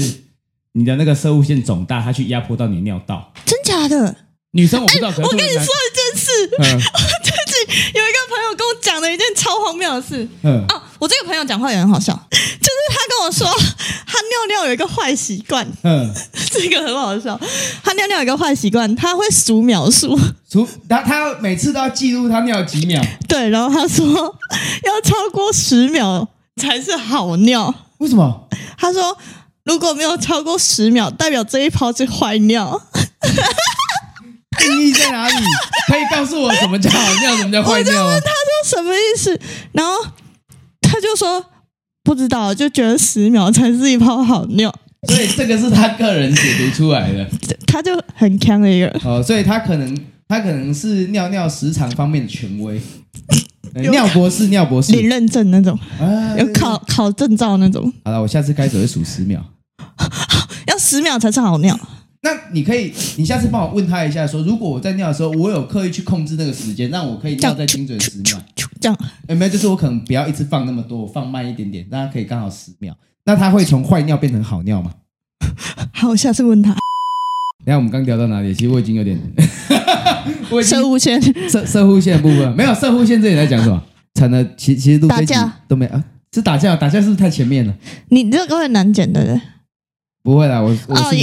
[0.71, 3.31] 你的那个射护腺肿大，它去压迫到你的尿道。
[3.45, 4.15] 真假的？
[4.53, 5.09] 女生我不知道。
[5.09, 10.27] 我跟你说一件事，我最近有一个朋友跟我讲了一件超荒谬的事。
[10.41, 10.65] 嗯。
[10.69, 12.13] 哦，我这个朋友讲话也很好笑，
[13.09, 13.47] 跟我说，
[14.05, 15.67] 他尿尿有一个坏习惯。
[15.83, 16.13] 嗯。
[16.51, 17.39] 这个很好笑，
[17.81, 20.19] 他尿尿有一个坏习惯，他会数秒数，
[20.51, 23.01] 数他他每次都要记录他尿几秒。
[23.27, 24.05] 对，然后他说
[24.83, 26.27] 要超过十秒
[26.57, 27.73] 才是好尿。
[27.99, 28.49] 为什么？
[28.77, 29.17] 他说
[29.63, 32.81] 如果没有超过十秒，代表这一泡是坏尿。
[34.59, 35.35] 定义在哪里？
[35.87, 37.71] 可以告诉我什么叫好尿，什么叫坏？
[37.71, 39.39] 我就问他说什么意思，
[39.71, 39.93] 然后
[40.81, 41.43] 他就说
[42.03, 44.73] 不知道，就觉得十秒才是一泡好尿。
[45.07, 47.27] 所以这个是他个人解读出来的，
[47.65, 48.87] 他就很强的一个。
[49.03, 49.97] 哦，所以他可能
[50.27, 52.79] 他可能是尿尿时长方面的权威，
[53.89, 55.77] 尿博士，尿博士，领认证那种，
[56.37, 57.91] 有考考证照那种。
[58.05, 59.43] 好了，我下次开始会数十秒，
[60.67, 61.79] 要十秒才是好尿。
[62.23, 68.39] 那你可以，你下次帮我问他一下，说如果我在尿的时候，我有刻意去控制那个时间，让我可以尿在精准十秒，
[68.79, 68.97] 这样
[69.27, 69.49] 有没有？
[69.51, 72.95] 就是我可能不要一次放那么多，我放慢一点点，让他可以刚好十秒。
[73.25, 74.91] 那他会从坏尿变成好尿吗？
[75.93, 76.75] 好，我下次问他。
[77.59, 78.53] 你看我们刚聊到哪里？
[78.53, 79.19] 其实我已经有点，
[80.63, 83.83] 摄护线、射射护线的部分没有，射护线这里在讲什么？
[84.15, 86.03] 惨了，其其实都打架都没啊，
[86.33, 87.73] 是打架，打架是不是太前面了？
[88.09, 89.39] 你这个会难剪的人，
[90.23, 91.13] 不会啦，我我是、oh,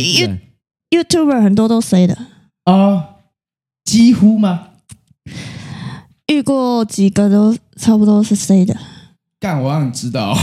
[0.91, 2.16] YouTuber 很多都 say 的
[2.64, 3.01] 啊，oh,
[3.84, 4.68] 几乎吗？
[6.26, 8.76] 遇过几个都差不多是 say 的，
[9.41, 10.36] 干，我让你知道。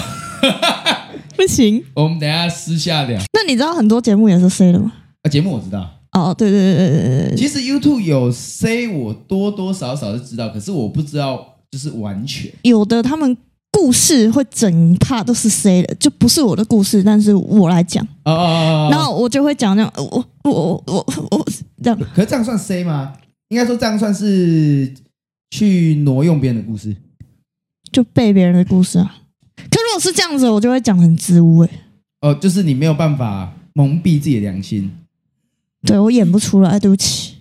[1.35, 3.19] 不行，我们等一下私下聊。
[3.33, 4.91] 那你知道很多节目也是 C 的吗？
[5.23, 5.89] 啊，节目我知道。
[6.13, 7.35] 哦，对对对对对对。
[7.35, 12.51] 其实 YouTube 有 C，我多多少少是知道，可是我不知道就是完全。
[12.61, 13.35] 有的他们
[13.75, 18.01] 故事会整 part 都是 C 的，就不是我的故事，但是我来讲。
[18.23, 18.89] 哦哦哦。
[18.89, 21.45] 然后我就会讲那样，我我我我我
[21.83, 21.99] 这样。
[22.15, 23.13] 可是这样算 C 吗？
[23.49, 24.91] 应该说这样算是
[25.51, 26.95] 去挪用别人的故事，
[27.91, 29.17] 就背别人的故事啊。
[29.57, 31.69] 可如果是这样子，我就会讲很支吾哎。
[32.21, 34.89] 哦，就是你没有办法蒙蔽自己的良心。
[35.83, 37.35] 对，我演不出来，对不起。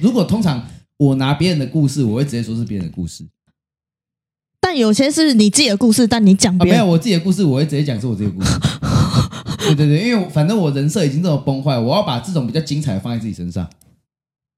[0.00, 0.62] 如果通常
[0.98, 3.24] 我拿别人的故事，我会直接说是别人的故事。
[4.72, 8.58] 但有些是你自己的故事，但你讲别没有我自己的故事，我会直接讲是我自己的故事。
[9.68, 13.68] 对对对，因为反正我人设已经这么崩坏，我要把这种比较精彩的放在自己身上，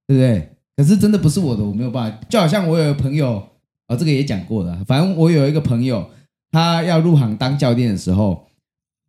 [0.06, 0.50] 对不对？
[0.76, 2.20] 可是真的不是我的，我没有办法。
[2.28, 3.48] 就好像我有一个朋友啊、
[3.88, 4.84] 哦，这个也讲过了。
[4.86, 6.08] 反正我有一个朋友。
[6.52, 8.46] 他要入行当教练的时候，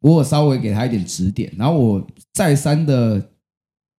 [0.01, 3.24] 我有稍微给他一点指点，然后我再三的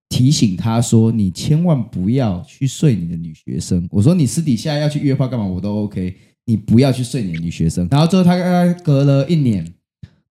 [0.09, 5.47] 提醒他说：“你千万不要去睡你的女学生。”我说：“你私底下要去约炮干嘛？
[5.47, 8.35] 我都 OK，你不要去睡你的女学生。”然后最后他
[8.83, 9.67] 隔了一年，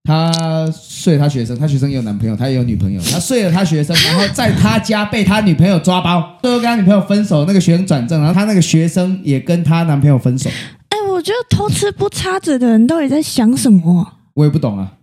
[0.03, 10.49] 他睡他学生，他学生也有男朋友，他也有女朋友，他睡了他学生，然后在他家被他女朋友抓包，最后跟他女朋友分手，那个学生转正，然后他那个学生也跟他男朋友分手。
[10.89, 14.13] 哎我觉得偷吃不擦嘴的人到底在想什么？
[14.35, 14.93] 我也不懂啊。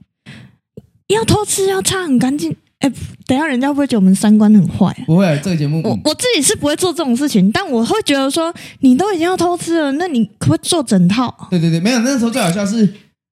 [1.08, 2.56] 要偷吃要擦很干净。
[2.82, 2.92] 哎，
[3.26, 4.92] 等一下人家会不会觉得我们三观很坏？
[5.06, 11.32] 不会，这个节目我我自己是不会做这种事情，但我会觉得说，你都已经要偷吃了，那你可不可以做整套？
[11.48, 12.00] 对对对，没有。
[12.00, 12.88] 那时候最好笑是，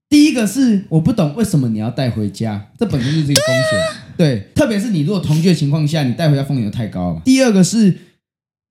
[0.08, 3.80] 第一个是我不懂为什么你要带回家，这本身就是一个风险。
[4.16, 7.22] 对，啊、对，特别是你如果同居的情况下，你带回家风险就太高了。
[7.24, 7.92] 第二个是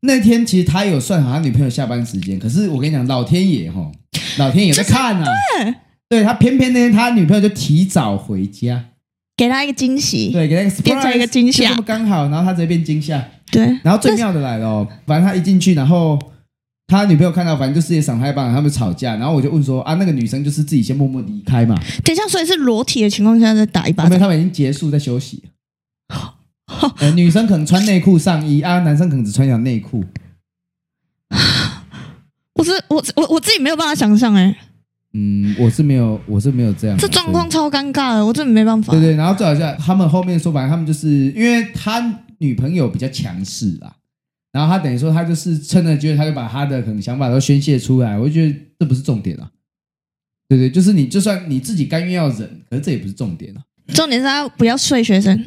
[0.04, 3.92] 那天其实他有算好他女朋友下班时间，可是我跟你讲，老天爷哈，
[4.38, 5.26] 老天爷在看啊。
[5.26, 8.86] 就是、对，对他偏偏那天他女朋友就提早回家。
[9.40, 13.64] 给他一个惊喜，对，给他一个变成一个惊吓，就这么刚好，然后他直接变惊吓，对。
[13.84, 16.20] 然后最妙的来了哦，反正他一进去，然后
[16.88, 21.74] 他女朋友看到，反正就是也赏他一棒，他们吵架，然后我就问说啊，那个女生就是自己先默默离开嘛？
[22.04, 25.42] 等一下，所以是裸体的情况下再打一巴掌，因为他们已经结束在休息。
[27.00, 30.04] 呃，女生可能穿内裤上衣啊，男生可能只穿一条内裤。
[32.56, 34.54] 我是我我我自己没有办法想象哎。
[35.14, 36.98] 嗯，我是没有，我是没有这样。
[36.98, 38.94] 这状况超尴尬的，我真的没办法。
[38.94, 43.96] 对对，然后最好像他们后面说，反正他们就是因为他女朋友比较强势啦，
[44.52, 49.50] 然后他等于说他就是趁着机会他就把他的可能想法都宣泄出来，我就觉得这不是重点啊。
[50.48, 53.62] 对对，就是你就算你自己甘愿要忍，可是这也不是重点啊。
[53.94, 55.44] 重点是他不要睡学生。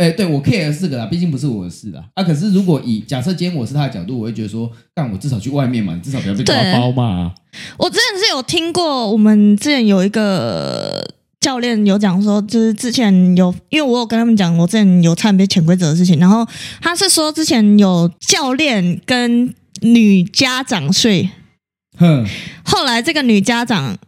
[0.00, 2.02] 哎，对我 care 的是个啦，毕竟不是我的事啦。
[2.14, 7.34] 啊，可是如果以假设今天我是他的角度，我会觉得说，干我至少去外面嘛，你至少不要被抓包嘛。
[7.76, 11.06] 我之前是有听过，我们之前有一个
[11.38, 16.48] 教练有讲说，就是之前有，因为我有跟他们讲，我之前有差点被潜规则的事情，然后
[16.80, 21.28] 他是说之前有教练跟女家长睡，
[21.98, 22.26] 哼，
[22.64, 23.98] 后来这个女家长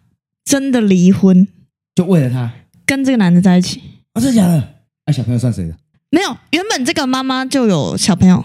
[0.42, 1.46] 真的离婚，
[1.94, 2.50] 就为了他
[2.86, 3.82] 跟这个男的在一起
[4.14, 4.22] 啊？
[4.22, 4.68] 真的假的？
[5.04, 5.74] 那小朋友算谁的？
[6.12, 8.44] 没有，原本这个妈妈就有小朋友。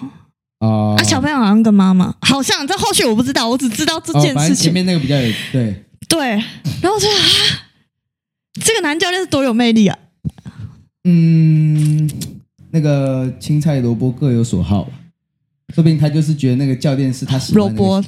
[0.60, 2.16] 哦，啊，小朋友好像跟妈妈。
[2.22, 4.56] 好像，这后续我不知道，我只知道这件事情。
[4.56, 5.84] 哦、前面那个比较有对。
[6.08, 6.30] 对，
[6.82, 7.22] 然后就啊，
[8.64, 10.00] 这个男教练是多有魅力啊！
[11.04, 12.10] 嗯，
[12.72, 14.90] 那个青菜萝卜各有所好，
[15.76, 18.04] 说不定他就是觉得那个教练是他喜欢的。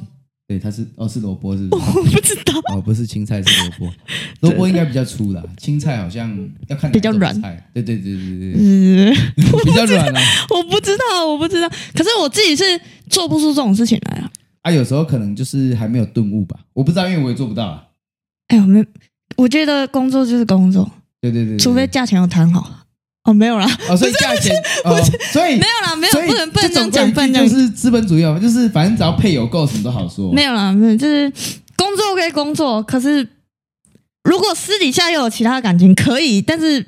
[0.50, 1.84] 对，它是哦，是萝卜，是不是？
[1.96, 3.94] 我不知道 哦，不是青菜，是萝卜。
[4.42, 6.36] 萝卜应该比较粗啦，青菜好像
[6.66, 7.32] 要看比较软。
[7.72, 9.14] 对对对对对，嗯，
[9.64, 10.20] 比较软啊。
[10.52, 11.68] 我不知道，我不知道。
[11.94, 12.64] 可是我自己是
[13.08, 14.28] 做不出这种事情来啊。
[14.62, 17.84] 啊，有时候可能就是还没有顿悟吧，我不知道，因为我也做不到啊。
[18.48, 18.84] 哎呦，没，
[19.36, 20.90] 我觉得工作就是工作。
[21.20, 22.79] 对对对，除非价钱有谈好。
[23.30, 24.54] 哦，没有啦，哦，所以价钱，
[24.84, 25.00] 哦，
[25.32, 30.32] 所以没有啦，没有，不能不能这样讲，不能就是资本主义嘛，就是反正只要配有够，什么都好说。
[30.32, 31.30] 没有啦，没有，就是
[31.76, 33.26] 工作可以工作，可是
[34.24, 36.84] 如果私底下又有其他的感情，可以，但是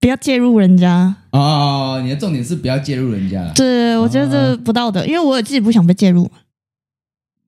[0.00, 1.14] 不要介入人家。
[1.32, 3.52] 哦，你的重点是不要介入人家。
[3.54, 6.30] 对，我觉得这不道德，因为我自己不想被介入。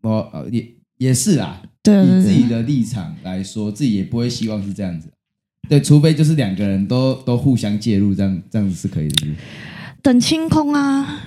[0.03, 0.66] 哦，也
[0.99, 5.09] 也是啦，对，以自己的立场来说，自己也不会希望是这样子。
[5.68, 9.26] 对，除非就是两个人都都互相介入，这样这样子是可以的？
[10.02, 11.22] 等清空啊！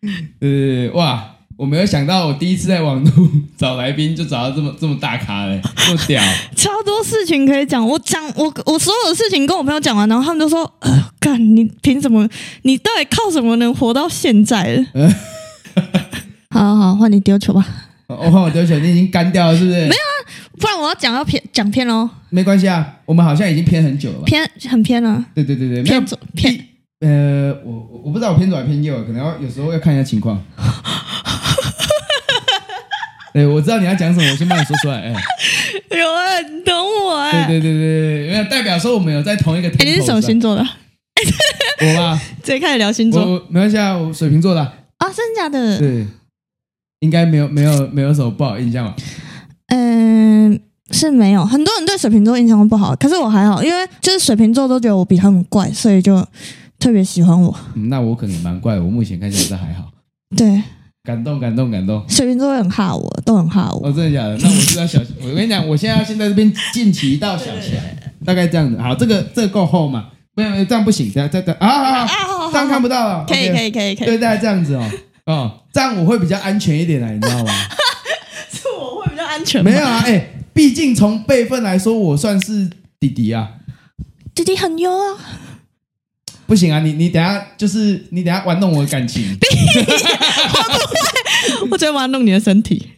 [0.00, 1.32] 对对对，哇！
[1.56, 3.10] 我没有想到，我第一次在网络
[3.56, 6.22] 找来宾就找到这么 这么大咖嘞，这么屌！
[6.54, 12.28] 超多事情可以讲，我讲我我所有的事情跟我朋友讲完，然后他们都说：“呃，干你凭什么？
[12.62, 14.84] 你到底靠什么能活到现在？”
[16.50, 17.85] 好好好，换你丢球吧。
[18.08, 19.76] 我换我丢球，你已经干掉了，是不是？
[19.80, 20.14] 没有啊，
[20.58, 22.08] 不然我要讲要偏讲偏喽。
[22.30, 24.24] 没关系啊，我们好像已经偏很久了吧？
[24.26, 25.24] 偏很偏了。
[25.34, 26.56] 对对对对，偏左偏。
[27.00, 30.42] 呃，我我不知道我偏左还是偏右，可能要有时候要看一下情况。
[33.34, 35.00] 对，我知道你要讲什么，我先帮你说出来。
[35.00, 35.12] 哎，
[35.90, 37.46] 有啊，你懂我哎。
[37.46, 39.68] 对对对对，因为代表说我们有在同一个。
[39.84, 40.66] 你是什么星座的？
[41.80, 43.44] 我吧， 直接开始聊星座。
[43.50, 44.60] 没关系啊，我水瓶座的。
[44.62, 45.78] 啊，真的假的？
[45.78, 46.06] 对。
[47.00, 48.96] 应该没有没有没有什么不好印象吧？
[49.68, 50.58] 嗯，
[50.90, 51.44] 是没有。
[51.44, 56.24] 很多人对水瓶座印象都不好，可是我还好，因为就是水瓶座都觉得我比他们怪，所以就
[56.78, 57.54] 特别喜欢我。
[57.74, 59.90] 嗯，那我可能蛮怪，我目前看起来是还好。
[60.36, 60.62] 对，
[61.04, 62.04] 感动感动感动。
[62.08, 63.88] 水瓶座会很怕我，都很怕我。
[63.88, 64.38] 哦，真的假的？
[64.38, 65.14] 那我是要小心。
[65.20, 67.78] 我跟你讲，我现在要先在这边建起一道小墙，
[68.24, 68.80] 大概这样子。
[68.80, 70.06] 好，这个这个够厚嘛？
[70.36, 71.10] 没有没有，这样不行。
[71.12, 72.08] 这样这样啊啊啊！
[72.52, 73.24] 这样看不到了。
[73.26, 74.06] 可以可以可以可以。
[74.06, 74.90] 对，大概这样子哦。
[75.26, 77.52] 哦，这样我会比较安全一点啊，你知道吗？
[78.50, 79.62] 是我会比较安全。
[79.62, 83.50] 没有啊，哎、欸，毕竟从辈分来说，我算是弟弟啊。
[84.34, 85.18] 弟弟很优啊。
[86.46, 89.36] 不行啊，你你等下就是你等下玩弄我的感情。
[91.60, 92.92] 我不会，我只会玩弄你的身体。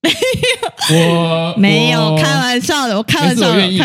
[0.00, 0.08] 没
[0.92, 3.54] 有，我没有开玩笑的，我开玩笑的。
[3.54, 3.80] 我愿意。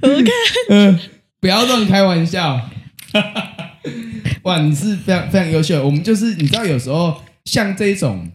[0.00, 0.30] OK，
[0.70, 0.98] 嗯。
[1.38, 2.70] 不要乱开玩笑！
[4.42, 5.84] 哇，你是非常非常优秀。
[5.84, 8.30] 我们就是你知道，有时候像这种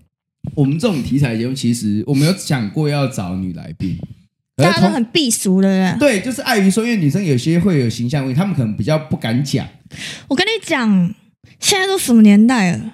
[0.56, 3.98] 我们这种题材节目，其实我们有想过要找女来宾，
[4.56, 5.98] 大家都很避俗的。
[6.00, 9.68] 对，就是碍于说，因为女生有些会有形象问题，她们可能比较不敢讲。
[10.28, 11.14] 我跟你讲，
[11.60, 12.94] 现在都什么年代了？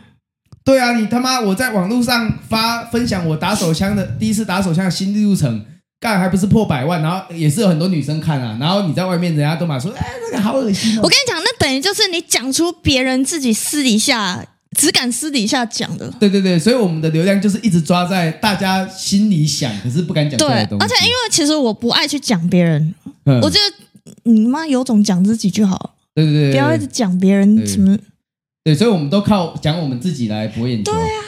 [0.63, 5.65] 对啊，你他妈我在网络上发分享我打手枪的第一次打手枪的心路历程，
[6.03, 11.01] 干还不是破百万，然后也是有很多女生看啊，然后你在外面人家都嘛说，哎，那个好恶心哦。
[11.01, 14.45] 我跟你讲，那等于就是你讲出别人自己私底下
[14.75, 16.13] 只敢私底下讲的。
[16.19, 20.83] 对对对，所以我们的流量就是一直抓在大家心里想，可是不敢讲出来的东西。
[20.83, 22.93] 而且因为其实我不爱去讲别人，
[23.23, 25.95] 嗯、我觉得你妈有种讲自己就好。
[26.13, 27.97] 对对对，不要一直讲别人什么。
[28.65, 30.91] 对，所以我们都靠讲我们自己来博眼球。
[30.91, 31.23] 对啊，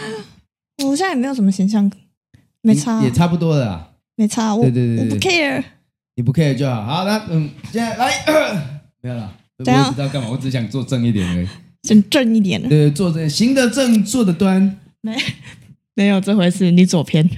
[0.84, 1.90] 我现在也没有什么形象，
[2.62, 3.88] 没差，也差不多了啦。
[4.16, 5.64] 没差，我对对对，我不 care，
[6.16, 6.84] 你不 care 就好。
[6.84, 8.12] 好，那嗯，现在来，
[9.02, 11.48] 没有了，我不知道干嘛，我只想做正一点而已，
[11.82, 12.62] 正正一点。
[12.70, 14.78] 对，做正，行得正，坐得端。
[15.02, 15.16] 没，
[15.94, 17.30] 没有这回事，你左偏。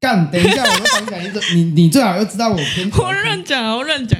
[0.00, 2.90] 干，等一下，我跟你讲一个， 你你最好要知道我偏。
[2.90, 4.18] 我乱讲，我乱讲。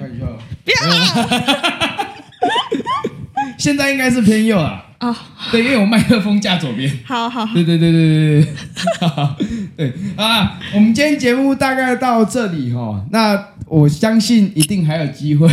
[0.64, 0.76] 不要。
[3.58, 4.84] 现在应该是偏右啊。
[4.98, 5.16] 啊、哦，
[5.50, 6.90] 对，因为我麦克风架左边。
[7.04, 8.54] 好好，对对对对对对，
[9.76, 15.48] 对啊，我们今天节目大概到这里哈、哦，那我相信一定还有机会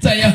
[0.00, 0.30] 再要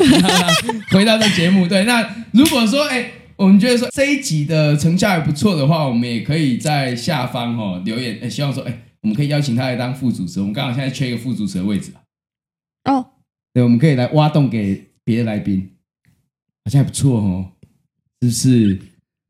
[0.92, 1.68] 回到这节目。
[1.68, 10.40] 对，那如果说哎，我们觉得说这一集的成效还不错的话，我们也可以在下方哦留言，哎，希望说哎，我们可以邀请他来当副主持。
[10.40, 11.92] 我们刚好现在缺一个副主持的位置
[12.84, 13.06] 哦，
[13.54, 15.72] 对，我们可以来挖洞给别的来宾，
[16.64, 17.52] 好像还不错哦。
[18.22, 18.80] 是不是？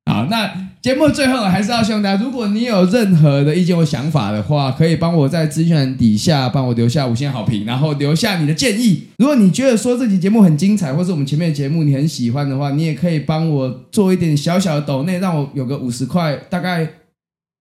[0.06, 9.08] 好，那节目最后还是要希望大家，如果你有任何的意见或想法的话，可以帮我在资讯栏底下帮我留下五星好评，然后留下你的建议。
[9.18, 16.88] 如果你觉得说这期节目很精彩，或是我们前面的节目你很喜欢的话，你也可以帮我做一点小小的抖内，让我有个五十块，大概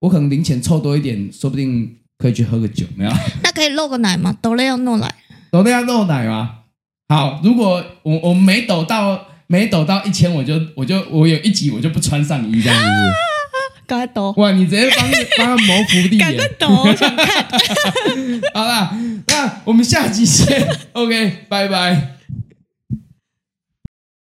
[0.01, 3.11] 我可能零钱凑多一点，说不定可以去喝个酒，没有？
[3.41, 4.37] 那可以露个奶吗？
[4.39, 5.11] 抖内要露奶，
[5.49, 6.57] 抖内要露奶吗？
[7.09, 9.19] 好，如果我我没抖到。
[9.47, 12.85] 没抖到一千，我就我就我有一集我就不穿上衣这样子。
[13.87, 14.33] 赶快抖！
[14.37, 16.17] 哇，你直接帮帮他谋福利。
[16.17, 17.45] 赶快抖， 我想看。
[18.55, 18.91] 好啦，
[19.27, 20.67] 那我们下集见。
[20.93, 22.14] OK，拜拜。